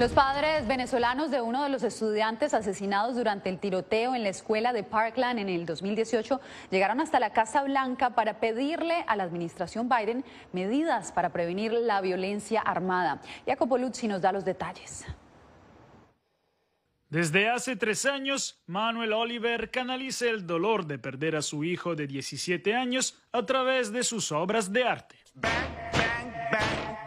Los 0.00 0.12
padres 0.12 0.66
venezolanos 0.66 1.30
de 1.30 1.42
uno 1.42 1.62
de 1.62 1.68
los 1.68 1.82
estudiantes 1.82 2.54
asesinados 2.54 3.16
durante 3.16 3.50
el 3.50 3.58
tiroteo 3.58 4.14
en 4.14 4.22
la 4.22 4.30
escuela 4.30 4.72
de 4.72 4.82
Parkland 4.82 5.38
en 5.38 5.50
el 5.50 5.66
2018 5.66 6.40
llegaron 6.70 7.02
hasta 7.02 7.20
la 7.20 7.34
Casa 7.34 7.62
Blanca 7.64 8.14
para 8.14 8.40
pedirle 8.40 9.04
a 9.06 9.14
la 9.14 9.24
administración 9.24 9.90
Biden 9.90 10.24
medidas 10.54 11.12
para 11.12 11.28
prevenir 11.28 11.74
la 11.74 12.00
violencia 12.00 12.62
armada. 12.62 13.20
Jacopo 13.44 13.76
Luzzi 13.76 14.08
nos 14.08 14.22
da 14.22 14.32
los 14.32 14.46
detalles. 14.46 15.04
Desde 17.10 17.50
hace 17.50 17.76
tres 17.76 18.06
años, 18.06 18.58
Manuel 18.66 19.12
Oliver 19.12 19.70
canaliza 19.70 20.30
el 20.30 20.46
dolor 20.46 20.86
de 20.86 20.98
perder 20.98 21.36
a 21.36 21.42
su 21.42 21.62
hijo 21.62 21.94
de 21.94 22.06
17 22.06 22.74
años 22.74 23.18
a 23.32 23.44
través 23.44 23.92
de 23.92 24.02
sus 24.02 24.32
obras 24.32 24.72
de 24.72 24.82
arte. 24.82 25.16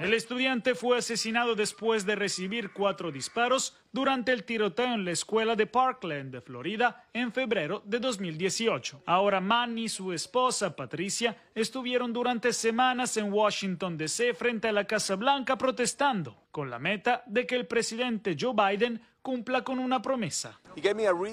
El 0.04 0.14
estudiante 0.14 0.76
fue 0.76 0.98
asesinado 0.98 1.56
después 1.56 2.06
de 2.06 2.16
recibir 2.16 2.72
cuatro 2.72 3.10
disparos 3.10 3.78
durante 3.94 4.34
el 4.34 4.44
tiroteo 4.44 4.96
en 4.96 5.06
la 5.06 5.12
escuela 5.12 5.56
de 5.56 5.66
Parkland 5.66 6.30
de 6.30 6.42
Florida 6.42 7.06
en 7.14 7.32
febrero 7.32 7.82
de 7.86 8.02
2018. 8.02 9.04
Ahora 9.06 9.40
Manny 9.40 9.86
y 9.86 9.88
su 9.88 10.12
esposa 10.12 10.76
Patricia 10.76 11.38
estuvieron 11.56 12.12
durante 12.12 12.52
semanas 12.52 13.16
en 13.16 13.32
Washington 13.32 13.96
DC 13.96 14.34
frente 14.34 14.68
a 14.68 14.74
la 14.74 14.84
Casa 14.84 15.16
Blanca 15.16 15.58
protestando, 15.58 16.36
con 16.52 16.70
la 16.70 16.80
meta 16.80 17.24
de 17.26 17.48
que 17.48 17.56
el 17.56 17.66
presidente 17.66 18.36
Joe 18.38 18.54
Biden 18.54 19.00
cumpla 19.22 19.64
con 19.64 19.80
una 19.80 20.02
promesa. 20.02 20.60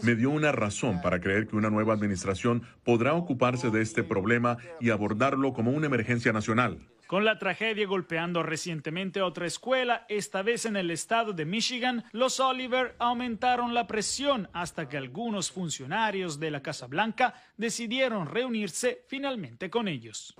Me 0.04 0.14
dio 0.14 0.30
una 0.30 0.52
razón 0.52 1.02
para 1.02 1.20
creer 1.20 1.48
que 1.48 1.56
una 1.56 1.70
nueva 1.70 1.92
administración 1.92 2.62
podrá 2.84 3.14
ocuparse 3.14 3.70
de 3.70 3.82
este 3.82 4.04
problema 4.04 4.58
y 4.78 4.90
abordarlo 4.90 5.52
como 5.54 5.72
una 5.72 5.86
emergencia 5.86 6.32
nacional. 6.32 6.78
Con 7.10 7.24
la 7.24 7.40
tragedia 7.40 7.88
golpeando 7.88 8.44
recientemente 8.44 9.20
otra 9.20 9.44
escuela, 9.44 10.06
esta 10.08 10.42
vez 10.42 10.64
en 10.64 10.76
el 10.76 10.92
estado 10.92 11.32
de 11.32 11.44
Michigan, 11.44 12.04
los 12.12 12.38
Oliver 12.38 12.94
aumentaron 13.00 13.74
la 13.74 13.88
presión 13.88 14.48
hasta 14.52 14.88
que 14.88 14.96
algunos 14.96 15.50
funcionarios 15.50 16.38
de 16.38 16.52
la 16.52 16.62
Casa 16.62 16.86
Blanca 16.86 17.34
decidieron 17.56 18.28
reunirse 18.28 19.02
finalmente 19.08 19.68
con 19.70 19.88
ellos. 19.88 20.36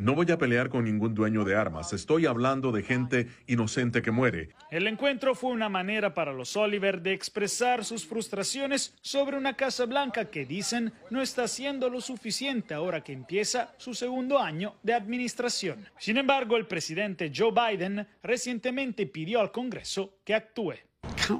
No 0.00 0.16
voy 0.16 0.28
a 0.32 0.36
pelear 0.36 0.68
con 0.68 0.82
ningún 0.82 1.14
dueño 1.14 1.44
de 1.44 1.54
armas, 1.54 1.92
estoy 1.92 2.26
hablando 2.26 2.72
de 2.72 2.82
gente 2.82 3.28
inocente 3.46 4.02
que 4.02 4.10
muere. 4.10 4.48
El 4.72 4.88
encuentro 4.88 5.36
fue 5.36 5.52
una 5.52 5.68
manera 5.68 6.12
para 6.12 6.32
los 6.32 6.56
Oliver 6.56 7.02
de 7.02 7.12
expresar 7.12 7.84
sus 7.84 8.04
frustraciones 8.04 8.96
sobre 9.00 9.36
una 9.36 9.54
Casa 9.54 9.86
Blanca 9.86 10.24
que 10.24 10.44
dicen 10.44 10.92
no 11.10 11.22
está 11.22 11.44
haciendo 11.44 11.88
lo 11.88 12.00
suficiente 12.00 12.74
ahora 12.74 13.04
que 13.04 13.12
empieza 13.12 13.72
su 13.78 13.94
segundo 13.94 14.40
año 14.40 14.74
de 14.82 14.94
administración. 14.94 15.83
Sin 15.98 16.16
embargo, 16.16 16.56
el 16.56 16.66
presidente 16.66 17.32
Joe 17.34 17.52
Biden 17.52 18.06
recientemente 18.22 19.06
pidió 19.06 19.40
al 19.40 19.52
Congreso 19.52 20.18
que 20.24 20.34
actúe. 20.34 20.74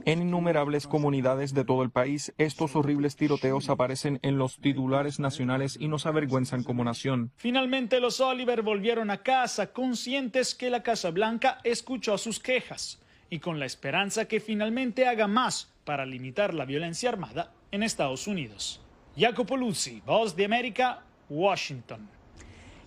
En 0.04 0.22
innumerables 0.22 0.86
comunidades 0.86 1.52
de 1.52 1.64
todo 1.64 1.82
el 1.82 1.90
país, 1.90 2.32
estos 2.38 2.74
horribles 2.76 3.16
tiroteos 3.16 3.68
aparecen 3.68 4.18
en 4.22 4.38
los 4.38 4.58
titulares 4.58 5.20
nacionales 5.20 5.76
y 5.78 5.88
nos 5.88 6.06
avergüenzan 6.06 6.62
como 6.62 6.84
nación. 6.84 7.32
Finalmente, 7.36 8.00
los 8.00 8.20
Oliver 8.20 8.62
volvieron 8.62 9.10
a 9.10 9.22
casa 9.22 9.72
conscientes 9.72 10.54
que 10.54 10.70
la 10.70 10.82
Casa 10.82 11.10
Blanca 11.10 11.58
escuchó 11.64 12.16
sus 12.18 12.40
quejas 12.40 13.02
y 13.30 13.40
con 13.40 13.58
la 13.58 13.66
esperanza 13.66 14.26
que 14.26 14.40
finalmente 14.40 15.06
haga 15.06 15.26
más 15.26 15.72
para 15.84 16.06
limitar 16.06 16.54
la 16.54 16.64
violencia 16.64 17.08
armada 17.08 17.52
en 17.70 17.82
Estados 17.82 18.26
Unidos. 18.26 18.80
Jacopo 19.16 19.56
Luzzi, 19.56 20.02
Voz 20.04 20.34
de 20.34 20.44
América, 20.44 21.02
Washington. 21.28 22.08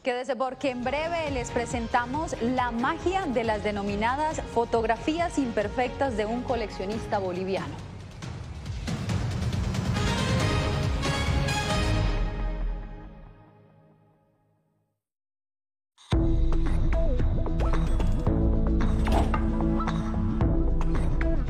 Quédese 0.07 0.37
porque 0.37 0.69
en 0.69 0.85
breve 0.85 1.29
les 1.31 1.51
presentamos 1.51 2.33
la 2.41 2.71
magia 2.71 3.25
de 3.25 3.43
las 3.43 3.61
denominadas 3.61 4.41
fotografías 4.53 5.37
imperfectas 5.37 6.15
de 6.15 6.25
un 6.25 6.43
coleccionista 6.43 7.19
boliviano. 7.19 7.75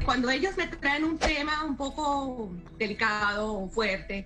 Cuando 0.03 0.31
ellos 0.31 0.57
me 0.57 0.65
traen 0.65 1.03
un 1.03 1.19
tema 1.19 1.63
un 1.63 1.77
poco 1.77 2.49
delicado 2.79 3.69
fuerte, 3.69 4.25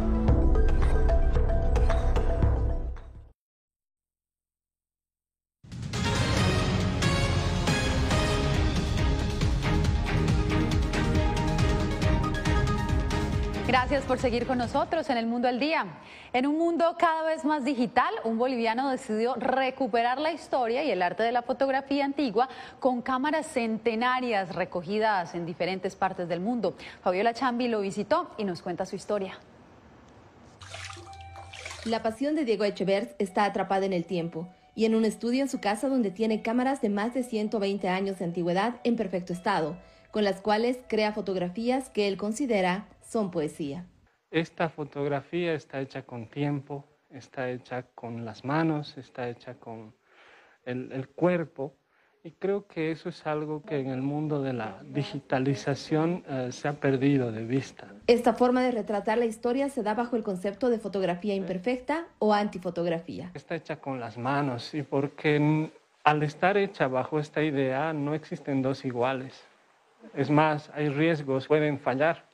Gracias 13.71 14.03
por 14.03 14.19
seguir 14.19 14.45
con 14.45 14.57
nosotros 14.57 15.09
en 15.09 15.15
el 15.15 15.27
Mundo 15.27 15.47
al 15.47 15.57
Día. 15.57 15.85
En 16.33 16.45
un 16.45 16.57
mundo 16.57 16.93
cada 16.99 17.23
vez 17.23 17.45
más 17.45 17.63
digital, 17.63 18.13
un 18.25 18.37
boliviano 18.37 18.89
decidió 18.89 19.33
recuperar 19.35 20.19
la 20.19 20.33
historia 20.33 20.83
y 20.83 20.91
el 20.91 21.01
arte 21.01 21.23
de 21.23 21.31
la 21.31 21.41
fotografía 21.41 22.03
antigua 22.03 22.49
con 22.81 23.01
cámaras 23.01 23.47
centenarias 23.47 24.53
recogidas 24.55 25.35
en 25.35 25.45
diferentes 25.45 25.95
partes 25.95 26.27
del 26.27 26.41
mundo. 26.41 26.75
Fabiola 27.01 27.33
Chambi 27.33 27.69
lo 27.69 27.79
visitó 27.79 28.29
y 28.37 28.43
nos 28.43 28.61
cuenta 28.61 28.85
su 28.85 28.97
historia. 28.97 29.39
La 31.85 32.03
pasión 32.03 32.35
de 32.35 32.43
Diego 32.43 32.65
Echevers 32.65 33.15
está 33.19 33.45
atrapada 33.45 33.85
en 33.85 33.93
el 33.93 34.03
tiempo 34.03 34.49
y 34.75 34.83
en 34.83 34.95
un 34.95 35.05
estudio 35.05 35.43
en 35.43 35.49
su 35.49 35.61
casa 35.61 35.87
donde 35.87 36.11
tiene 36.11 36.41
cámaras 36.41 36.81
de 36.81 36.89
más 36.89 37.13
de 37.13 37.23
120 37.23 37.87
años 37.87 38.19
de 38.19 38.25
antigüedad 38.25 38.81
en 38.83 38.97
perfecto 38.97 39.31
estado, 39.31 39.77
con 40.11 40.25
las 40.25 40.41
cuales 40.41 40.77
crea 40.89 41.13
fotografías 41.13 41.89
que 41.89 42.09
él 42.09 42.17
considera 42.17 42.85
son 43.11 43.29
poesía. 43.29 43.85
Esta 44.31 44.69
fotografía 44.69 45.53
está 45.53 45.81
hecha 45.81 46.03
con 46.03 46.27
tiempo, 46.27 46.85
está 47.09 47.49
hecha 47.49 47.83
con 47.93 48.23
las 48.23 48.45
manos, 48.45 48.97
está 48.97 49.27
hecha 49.27 49.55
con 49.55 49.93
el, 50.63 51.09
cuerpo 51.09 51.75
y 52.23 52.31
creo 52.31 52.67
que 52.67 52.91
eso 52.91 53.09
es 53.09 53.27
algo 53.27 53.63
que 53.63 53.79
en 53.79 53.89
el 53.89 54.01
mundo 54.01 54.41
de 54.41 54.53
la 54.53 54.81
digitalización 54.83 56.23
eh, 56.25 56.49
se 56.53 56.69
ha 56.69 56.73
perdido 56.73 57.33
de 57.33 57.43
vista. 57.43 57.87
Esta 58.07 58.33
forma 58.33 58.61
de 58.63 58.71
retratar 58.71 59.17
la 59.17 59.25
historia 59.25 59.67
se 59.67 59.83
da 59.83 59.93
bajo 59.93 60.15
el 60.15 60.23
concepto 60.23 60.69
de 60.69 60.79
fotografía 60.79 61.35
imperfecta 61.35 62.07
o 62.19 62.33
antifotografía. 62.33 63.31
Está 63.33 63.55
hecha 63.55 63.75
con 63.81 63.99
las 63.99 64.17
manos 64.17 64.73
y 64.73 64.83
porque 64.83 65.69
al 66.05 66.23
estar 66.23 66.55
hecha 66.55 66.87
bajo 66.87 67.19
esta 67.19 67.43
idea 67.43 67.91
no 67.91 68.13
existen 68.13 68.61
dos 68.61 68.85
iguales. 68.85 69.43
Es 70.15 70.29
más, 70.29 70.71
hay 70.73 70.87
riesgos, 70.87 71.47
pueden 71.47 71.77
fallar. 71.77 72.30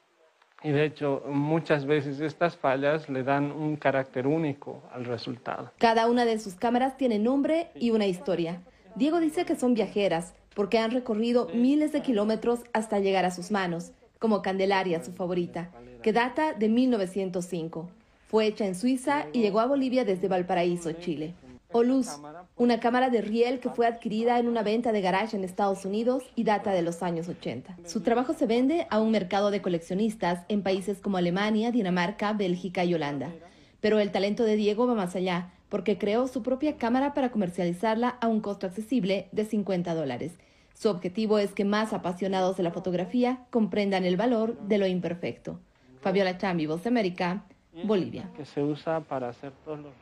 Y 0.64 0.72
de 0.72 0.86
hecho, 0.86 1.24
muchas 1.28 1.86
veces 1.86 2.20
estas 2.20 2.58
fallas 2.58 3.10
le 3.10 3.24
dan 3.24 3.52
un 3.52 3.76
carácter 3.76 4.26
único 4.26 4.82
al 4.92 5.06
resultado. 5.06 5.72
Cada 5.78 6.08
una 6.08 6.26
de 6.26 6.40
sus 6.40 6.56
cámaras 6.56 6.98
tiene 6.98 7.20
nombre 7.20 7.70
y 7.76 7.92
una 7.92 8.08
historia. 8.08 8.62
Diego 8.96 9.20
dice 9.20 9.46
que 9.46 9.56
son 9.56 9.76
viajeras 9.76 10.34
porque 10.56 10.80
han 10.80 10.92
recorrido 10.92 11.50
miles 11.54 11.92
de 11.92 12.02
kilómetros 12.02 12.62
hasta 12.74 13.00
llegar 13.00 13.26
a 13.26 13.32
sus 13.32 13.52
manos, 13.52 13.92
como 14.18 14.42
Candelaria, 14.42 15.04
su 15.04 15.14
favorita, 15.14 15.70
que 16.02 16.12
data 16.12 16.54
de 16.54 16.70
1905. 16.70 17.90
Fue 18.28 18.48
hecha 18.48 18.66
en 18.66 18.74
Suiza 18.74 19.28
y 19.34 19.42
llegó 19.42 19.60
a 19.60 19.68
Bolivia 19.68 20.04
desde 20.04 20.28
Valparaíso, 20.28 20.92
Chile 20.94 21.36
o 21.72 21.84
Luz, 21.84 22.08
una 22.56 22.80
cámara 22.80 23.10
de 23.10 23.22
riel 23.22 23.60
que 23.60 23.70
fue 23.70 23.88
adquirida 23.88 24.40
en 24.40 24.48
una 24.48 24.64
venta 24.64 24.92
de 24.92 25.02
garage 25.02 25.36
en 25.36 25.44
Estados 25.44 25.86
Unidos 25.86 26.24
y 26.36 26.44
data 26.44 26.72
de 26.72 26.82
los 26.82 27.04
años 27.04 27.28
80. 27.28 27.78
Su 27.86 28.02
trabajo 28.02 28.34
se 28.34 28.46
vende 28.46 28.88
a 28.90 29.00
un 29.00 29.12
mercado 29.12 29.52
de 29.52 29.62
coleccionistas 29.62 30.46
en 30.48 30.64
países 30.64 31.00
como 31.00 31.18
Alemania, 31.18 31.72
Dinamarca, 31.72 32.34
Bélgica 32.34 32.86
y 32.86 32.94
Holanda. 32.94 33.32
Pero 33.82 34.00
el 34.00 34.12
talento 34.12 34.44
de 34.44 34.56
Diego 34.56 34.88
va 34.88 34.96
más 34.96 35.16
allá, 35.16 35.52
porque 35.70 35.98
creó 35.98 36.28
su 36.28 36.42
propia 36.42 36.78
cámara 36.78 37.14
para 37.14 37.32
comercializarla 37.32 38.10
a 38.10 38.28
un 38.28 38.40
costo 38.40 38.66
accesible 38.66 39.28
de 39.34 39.46
50 39.46 39.94
dólares. 39.94 40.34
Su 40.74 40.90
objetivo 40.90 41.40
es 41.40 41.54
que 41.54 41.66
más 41.66 41.92
apasionados 41.92 42.56
de 42.56 42.64
la 42.64 42.72
fotografía 42.72 43.46
comprendan 43.50 44.06
el 44.06 44.16
valor 44.16 44.58
de 44.60 44.78
lo 44.78 44.88
imperfecto. 44.88 45.60
Fabiola 46.02 46.38
Chambi, 46.38 46.66
Voz 46.68 46.84
de 46.84 46.90
América, 46.90 47.44
Bolivia. 47.84 48.32
Que 48.38 48.46
se 48.46 48.64
usa 48.64 49.02
para 49.02 49.30
hacer 49.30 49.52
todos 49.66 49.80
los 49.80 49.94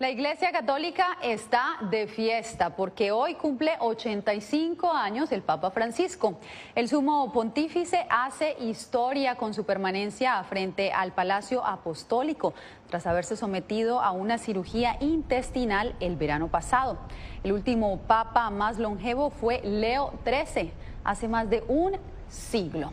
la 0.00 0.08
Iglesia 0.08 0.50
Católica 0.50 1.18
está 1.22 1.76
de 1.90 2.06
fiesta 2.06 2.74
porque 2.74 3.12
hoy 3.12 3.34
cumple 3.34 3.72
85 3.80 4.90
años 4.90 5.30
el 5.30 5.42
Papa 5.42 5.70
Francisco. 5.70 6.38
El 6.74 6.88
sumo 6.88 7.30
pontífice 7.34 8.06
hace 8.08 8.56
historia 8.60 9.34
con 9.34 9.52
su 9.52 9.64
permanencia 9.64 10.42
frente 10.44 10.90
al 10.90 11.12
Palacio 11.12 11.62
Apostólico 11.62 12.54
tras 12.88 13.06
haberse 13.06 13.36
sometido 13.36 14.00
a 14.00 14.12
una 14.12 14.38
cirugía 14.38 14.96
intestinal 15.00 15.94
el 16.00 16.16
verano 16.16 16.48
pasado. 16.48 16.96
El 17.44 17.52
último 17.52 17.98
papa 18.06 18.48
más 18.48 18.78
longevo 18.78 19.28
fue 19.28 19.60
Leo 19.62 20.14
XIII, 20.24 20.72
hace 21.04 21.28
más 21.28 21.50
de 21.50 21.62
un 21.68 21.98
siglo. 22.26 22.90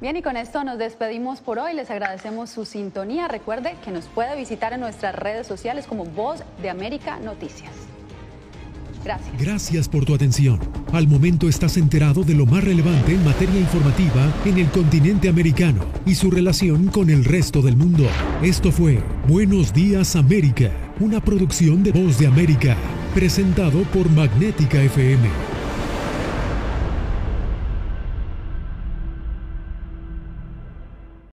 Bien, 0.00 0.16
y 0.16 0.22
con 0.22 0.36
esto 0.36 0.64
nos 0.64 0.78
despedimos 0.78 1.40
por 1.40 1.58
hoy. 1.58 1.74
Les 1.74 1.90
agradecemos 1.90 2.50
su 2.50 2.64
sintonía. 2.64 3.28
Recuerde 3.28 3.76
que 3.84 3.90
nos 3.90 4.06
puede 4.06 4.36
visitar 4.36 4.72
en 4.72 4.80
nuestras 4.80 5.14
redes 5.14 5.46
sociales 5.46 5.86
como 5.86 6.04
Voz 6.04 6.42
de 6.60 6.70
América 6.70 7.18
Noticias. 7.20 7.72
Gracias. 9.04 9.38
Gracias 9.38 9.88
por 9.88 10.06
tu 10.06 10.14
atención. 10.14 10.58
Al 10.92 11.06
momento 11.06 11.48
estás 11.48 11.76
enterado 11.76 12.22
de 12.22 12.34
lo 12.34 12.46
más 12.46 12.64
relevante 12.64 13.12
en 13.12 13.24
materia 13.24 13.60
informativa 13.60 14.32
en 14.46 14.58
el 14.58 14.70
continente 14.70 15.28
americano 15.28 15.84
y 16.06 16.14
su 16.14 16.30
relación 16.30 16.88
con 16.88 17.10
el 17.10 17.24
resto 17.24 17.60
del 17.60 17.76
mundo. 17.76 18.06
Esto 18.42 18.72
fue 18.72 19.02
Buenos 19.28 19.74
Días 19.74 20.16
América, 20.16 20.70
una 21.00 21.20
producción 21.20 21.82
de 21.82 21.92
Voz 21.92 22.18
de 22.18 22.26
América, 22.26 22.76
presentado 23.14 23.82
por 23.92 24.08
Magnética 24.10 24.80
FM. 24.80 25.53